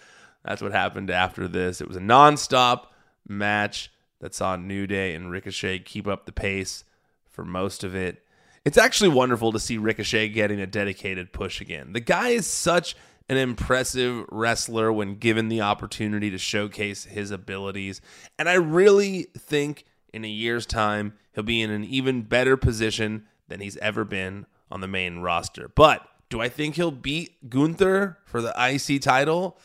That's 0.46 0.62
what 0.62 0.72
happened 0.72 1.10
after 1.10 1.48
this. 1.48 1.80
It 1.80 1.88
was 1.88 1.96
a 1.96 2.00
nonstop 2.00 2.86
match 3.28 3.90
that 4.20 4.34
saw 4.34 4.56
New 4.56 4.86
Day 4.86 5.14
and 5.14 5.30
Ricochet 5.30 5.80
keep 5.80 6.06
up 6.06 6.24
the 6.24 6.32
pace 6.32 6.84
for 7.30 7.44
most 7.44 7.84
of 7.84 7.94
it 7.94 8.24
It's 8.64 8.78
actually 8.78 9.10
wonderful 9.10 9.52
to 9.52 9.60
see 9.60 9.76
Ricochet 9.76 10.30
getting 10.30 10.60
a 10.60 10.66
dedicated 10.66 11.32
push 11.32 11.60
again. 11.60 11.92
The 11.92 12.00
guy 12.00 12.30
is 12.30 12.46
such 12.46 12.96
an 13.28 13.36
impressive 13.36 14.24
wrestler 14.30 14.92
when 14.92 15.16
given 15.16 15.48
the 15.48 15.60
opportunity 15.60 16.30
to 16.30 16.38
showcase 16.38 17.04
his 17.04 17.30
abilities. 17.30 18.00
And 18.38 18.48
I 18.48 18.54
really 18.54 19.26
think 19.36 19.84
in 20.12 20.24
a 20.24 20.28
year's 20.28 20.66
time, 20.66 21.14
he'll 21.34 21.44
be 21.44 21.60
in 21.60 21.70
an 21.70 21.84
even 21.84 22.22
better 22.22 22.56
position 22.56 23.26
than 23.48 23.60
he's 23.60 23.76
ever 23.78 24.04
been 24.04 24.46
on 24.70 24.80
the 24.80 24.88
main 24.88 25.18
roster. 25.18 25.68
But 25.68 26.06
do 26.28 26.40
I 26.40 26.48
think 26.48 26.76
he'll 26.76 26.90
beat 26.90 27.50
Gunther 27.50 28.18
for 28.24 28.40
the 28.40 28.54
IC 28.58 29.02
title? 29.02 29.58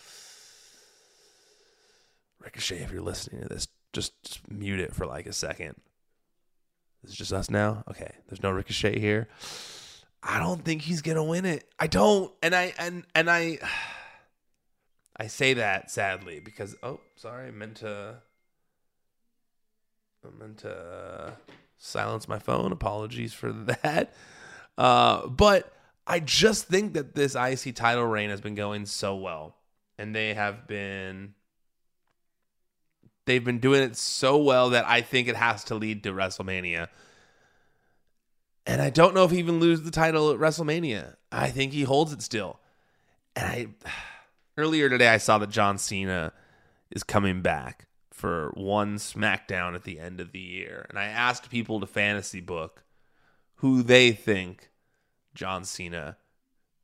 Ricochet, 2.43 2.79
if 2.79 2.91
you're 2.91 3.01
listening 3.01 3.41
to 3.41 3.49
this, 3.49 3.67
just, 3.93 4.21
just 4.23 4.51
mute 4.51 4.79
it 4.79 4.95
for 4.95 5.05
like 5.05 5.25
a 5.25 5.33
second. 5.33 5.75
It's 7.03 7.15
just 7.15 7.33
us 7.33 7.49
now? 7.49 7.83
Okay. 7.89 8.11
There's 8.27 8.43
no 8.43 8.51
Ricochet 8.51 8.99
here. 8.99 9.27
I 10.23 10.39
don't 10.39 10.63
think 10.63 10.83
he's 10.83 11.01
gonna 11.01 11.23
win 11.23 11.45
it. 11.45 11.67
I 11.79 11.87
don't. 11.87 12.31
And 12.43 12.53
I 12.53 12.73
and 12.77 13.05
and 13.15 13.29
I 13.29 13.57
I 15.17 15.27
say 15.27 15.55
that 15.55 15.89
sadly 15.91 16.39
because 16.39 16.75
oh 16.83 16.99
sorry, 17.15 17.47
I 17.47 17.51
meant 17.51 17.77
to 17.77 18.17
I 20.23 20.39
meant 20.39 20.59
to 20.59 21.33
silence 21.77 22.27
my 22.27 22.39
phone. 22.39 22.71
Apologies 22.71 23.33
for 23.33 23.51
that. 23.83 24.13
Uh, 24.77 25.27
but 25.27 25.73
I 26.05 26.19
just 26.19 26.65
think 26.65 26.93
that 26.93 27.15
this 27.15 27.35
IC 27.35 27.75
title 27.75 28.05
reign 28.05 28.29
has 28.29 28.41
been 28.41 28.55
going 28.55 28.85
so 28.85 29.15
well. 29.15 29.55
And 29.97 30.15
they 30.15 30.33
have 30.33 30.67
been 30.67 31.35
they've 33.25 33.43
been 33.43 33.59
doing 33.59 33.81
it 33.83 33.95
so 33.95 34.37
well 34.37 34.71
that 34.71 34.85
I 34.87 35.01
think 35.01 35.27
it 35.27 35.35
has 35.35 35.63
to 35.65 35.75
lead 35.75 36.03
to 36.03 36.11
WrestleMania. 36.11 36.87
And 38.65 38.81
I 38.81 38.89
don't 38.89 39.15
know 39.15 39.23
if 39.23 39.31
he 39.31 39.39
even 39.39 39.59
loses 39.59 39.85
the 39.85 39.91
title 39.91 40.31
at 40.31 40.39
WrestleMania. 40.39 41.15
I 41.31 41.49
think 41.49 41.73
he 41.73 41.83
holds 41.83 42.13
it 42.13 42.21
still. 42.21 42.59
And 43.35 43.45
I 43.45 43.67
earlier 44.57 44.89
today 44.89 45.09
I 45.09 45.17
saw 45.17 45.37
that 45.39 45.49
John 45.49 45.77
Cena 45.77 46.33
is 46.91 47.03
coming 47.03 47.41
back 47.41 47.87
for 48.11 48.51
one 48.53 48.97
SmackDown 48.97 49.73
at 49.73 49.83
the 49.83 49.99
end 49.99 50.19
of 50.19 50.31
the 50.31 50.39
year. 50.39 50.85
And 50.89 50.99
I 50.99 51.05
asked 51.05 51.49
people 51.49 51.79
to 51.79 51.87
fantasy 51.87 52.39
book 52.39 52.83
who 53.55 53.81
they 53.81 54.11
think 54.11 54.69
John 55.33 55.63
Cena 55.63 56.17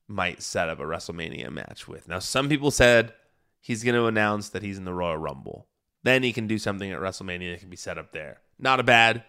might 0.08 0.42
set 0.42 0.70
up 0.70 0.80
a 0.80 0.84
WrestleMania 0.84 1.52
match 1.52 1.88
with. 1.88 2.08
Now, 2.08 2.20
some 2.20 2.50
people 2.50 2.72
said 2.72 3.14
he's 3.60 3.84
going 3.84 3.96
to 3.96 4.06
announce 4.06 4.50
that 4.50 4.64
he's 4.64 4.78
in 4.78 4.86
the 4.86 4.94
Royal 4.94 5.18
Rumble. 5.18 5.68
Then 6.04 6.24
he 6.24 6.34
can 6.34 6.48
do 6.48 6.58
something 6.58 6.92
at 6.92 7.00
WrestleMania 7.00 7.54
that 7.54 7.60
can 7.60 7.70
be 7.70 7.76
set 7.76 7.98
up 7.98 8.12
there. 8.12 8.40
Not 8.60 8.80
a 8.80 8.84
bad 8.84 9.24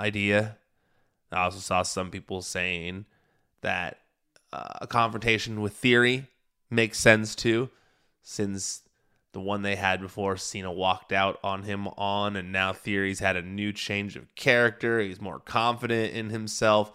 idea. 0.00 0.56
I 1.30 1.44
also 1.44 1.58
saw 1.58 1.82
some 1.82 2.10
people 2.10 2.42
saying 2.42 3.06
that 3.62 3.98
uh, 4.52 4.78
a 4.82 4.86
confrontation 4.86 5.60
with 5.60 5.74
Theory 5.74 6.26
makes 6.70 6.98
sense 6.98 7.34
too, 7.34 7.70
since 8.22 8.82
the 9.32 9.40
one 9.40 9.62
they 9.62 9.76
had 9.76 10.00
before 10.00 10.36
Cena 10.36 10.70
walked 10.70 11.12
out 11.12 11.38
on 11.42 11.62
him 11.62 11.88
on, 11.88 12.36
and 12.36 12.52
now 12.52 12.72
Theory's 12.72 13.20
had 13.20 13.36
a 13.36 13.42
new 13.42 13.72
change 13.72 14.14
of 14.16 14.34
character. 14.34 15.00
He's 15.00 15.20
more 15.20 15.38
confident 15.38 16.14
in 16.14 16.28
himself. 16.30 16.92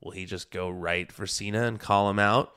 Will 0.00 0.12
he 0.12 0.26
just 0.26 0.52
go 0.52 0.70
right 0.70 1.10
for 1.10 1.26
Cena 1.26 1.64
and 1.64 1.80
call 1.80 2.08
him 2.08 2.20
out? 2.20 2.52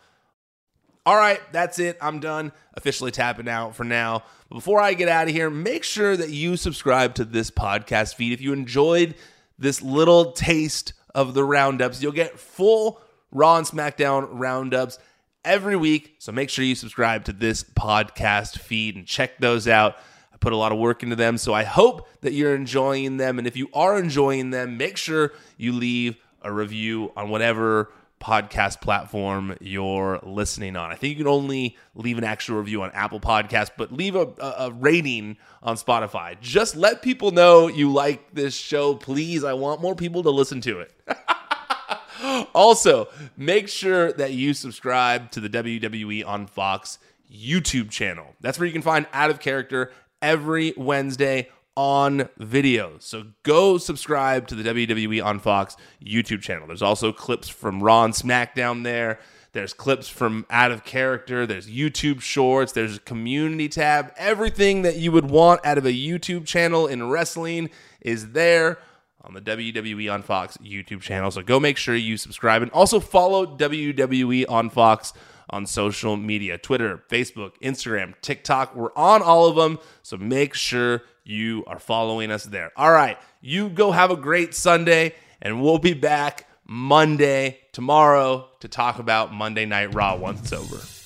All 1.09 1.15
right, 1.15 1.41
that's 1.51 1.79
it. 1.79 1.97
I'm 2.01 2.19
done 2.19 2.51
officially 2.75 3.09
tapping 3.09 3.49
out 3.49 3.75
for 3.75 3.83
now. 3.83 4.21
But 4.47 4.57
before 4.57 4.79
I 4.79 4.93
get 4.93 5.09
out 5.09 5.27
of 5.27 5.33
here, 5.33 5.49
make 5.49 5.83
sure 5.83 6.15
that 6.15 6.29
you 6.29 6.55
subscribe 6.55 7.15
to 7.15 7.25
this 7.25 7.49
podcast 7.49 8.13
feed. 8.13 8.31
If 8.31 8.41
you 8.41 8.53
enjoyed 8.53 9.15
this 9.57 9.81
little 9.81 10.33
taste 10.33 10.93
of 11.15 11.33
the 11.33 11.43
roundups. 11.43 12.03
You'll 12.03 12.11
get 12.11 12.39
full 12.39 13.01
Raw 13.31 13.57
and 13.57 13.65
SmackDown 13.65 14.27
roundups 14.33 14.99
every 15.43 15.75
week. 15.75 16.17
So 16.19 16.31
make 16.31 16.51
sure 16.51 16.63
you 16.63 16.75
subscribe 16.75 17.25
to 17.25 17.33
this 17.33 17.63
podcast 17.63 18.59
feed 18.59 18.95
and 18.95 19.07
check 19.07 19.39
those 19.39 19.67
out. 19.67 19.95
I 20.31 20.37
put 20.37 20.53
a 20.53 20.57
lot 20.57 20.71
of 20.71 20.77
work 20.77 21.01
into 21.01 21.15
them. 21.15 21.39
So 21.39 21.55
I 21.55 21.63
hope 21.63 22.07
that 22.21 22.33
you're 22.33 22.53
enjoying 22.53 23.17
them. 23.17 23.39
And 23.39 23.47
if 23.47 23.57
you 23.57 23.67
are 23.73 23.97
enjoying 23.97 24.51
them, 24.51 24.77
make 24.77 24.95
sure 24.95 25.33
you 25.57 25.71
leave 25.71 26.17
a 26.43 26.53
review 26.53 27.11
on 27.17 27.31
whatever 27.31 27.91
podcast 28.19 28.81
platform 28.81 29.55
you're 29.61 30.19
listening 30.23 30.75
on. 30.75 30.91
I 30.91 30.95
think 30.95 31.11
you 31.17 31.23
can 31.23 31.31
only 31.31 31.77
leave 31.95 32.17
an 32.17 32.23
actual 32.23 32.57
review 32.57 32.81
on 32.83 32.91
Apple 32.91 33.19
Podcasts, 33.19 33.71
but 33.75 33.91
leave 33.91 34.15
a, 34.15 34.27
a, 34.39 34.55
a, 34.59 34.71
rating 34.71 35.37
on 35.63 35.77
Spotify. 35.77 36.39
Just 36.41 36.75
let 36.75 37.01
people 37.01 37.31
know 37.31 37.67
you 37.67 37.91
like 37.91 38.33
this 38.33 38.55
show, 38.55 38.95
please. 38.95 39.43
I 39.43 39.53
want 39.53 39.81
more 39.81 39.95
people 39.95 40.23
to 40.23 40.29
listen 40.29 40.61
to 40.61 40.81
it. 40.81 40.93
also, 42.53 43.07
make 43.37 43.69
sure 43.69 44.11
that 44.13 44.33
you 44.33 44.53
subscribe 44.53 45.31
to 45.31 45.39
the 45.39 45.49
WWE 45.49 46.27
on 46.27 46.47
Fox 46.47 46.99
YouTube 47.31 47.89
channel. 47.89 48.35
That's 48.41 48.59
where 48.59 48.65
you 48.65 48.73
can 48.73 48.81
find 48.81 49.07
Out 49.13 49.29
of 49.29 49.39
Character 49.39 49.91
every 50.21 50.73
Wednesday 50.75 51.49
on 51.79 52.27
video. 52.37 52.97
So 52.99 53.27
go 53.43 53.77
subscribe 53.77 54.47
to 54.47 54.55
the 54.55 54.69
WWE 54.69 55.23
on 55.23 55.39
Fox 55.39 55.77
YouTube 56.03 56.41
channel. 56.41 56.67
There's 56.67 56.81
also 56.81 57.13
clips 57.13 57.47
from 57.47 57.81
Raw 57.81 58.03
and 58.03 58.13
SmackDown 58.13 58.83
there. 58.83 59.21
There's 59.53 59.71
clips 59.71 60.09
from 60.09 60.45
Out 60.49 60.71
of 60.71 60.83
Character. 60.83 61.47
There's 61.47 61.69
YouTube 61.69 62.19
Shorts. 62.19 62.73
There's 62.73 62.97
a 62.97 62.99
community 62.99 63.69
tab. 63.69 64.11
Everything 64.17 64.81
that 64.81 64.97
you 64.97 65.13
would 65.13 65.31
want 65.31 65.65
out 65.65 65.77
of 65.77 65.85
a 65.85 65.93
YouTube 65.93 66.45
channel 66.45 66.85
in 66.85 67.09
wrestling 67.09 67.69
is 68.01 68.33
there 68.33 68.79
on 69.21 69.33
the 69.33 69.41
WWE 69.41 70.13
on 70.13 70.23
Fox 70.23 70.57
YouTube 70.57 71.01
channel. 71.01 71.31
So 71.31 71.41
go 71.41 71.59
make 71.59 71.77
sure 71.77 71.95
you 71.95 72.17
subscribe 72.17 72.61
and 72.61 72.71
also 72.71 72.99
follow 72.99 73.45
WWE 73.45 74.45
on 74.49 74.69
Fox 74.69 75.13
on 75.49 75.65
social 75.65 76.15
media 76.15 76.57
Twitter, 76.57 77.03
Facebook, 77.09 77.53
Instagram, 77.61 78.13
TikTok. 78.21 78.75
We're 78.75 78.93
on 78.95 79.21
all 79.21 79.47
of 79.47 79.55
them. 79.55 79.79
So 80.03 80.17
make 80.17 80.53
sure 80.53 81.03
you 81.23 81.63
are 81.67 81.79
following 81.79 82.31
us 82.31 82.45
there. 82.45 82.71
All 82.75 82.91
right, 82.91 83.17
you 83.41 83.69
go 83.69 83.91
have 83.91 84.11
a 84.11 84.17
great 84.17 84.53
Sunday, 84.53 85.15
and 85.41 85.61
we'll 85.61 85.79
be 85.79 85.93
back 85.93 86.47
Monday, 86.65 87.59
tomorrow, 87.71 88.47
to 88.59 88.67
talk 88.67 88.99
about 88.99 89.33
Monday 89.33 89.65
Night 89.65 89.93
Raw 89.93 90.15
once 90.15 90.41
it's 90.41 90.53
over. 90.53 90.98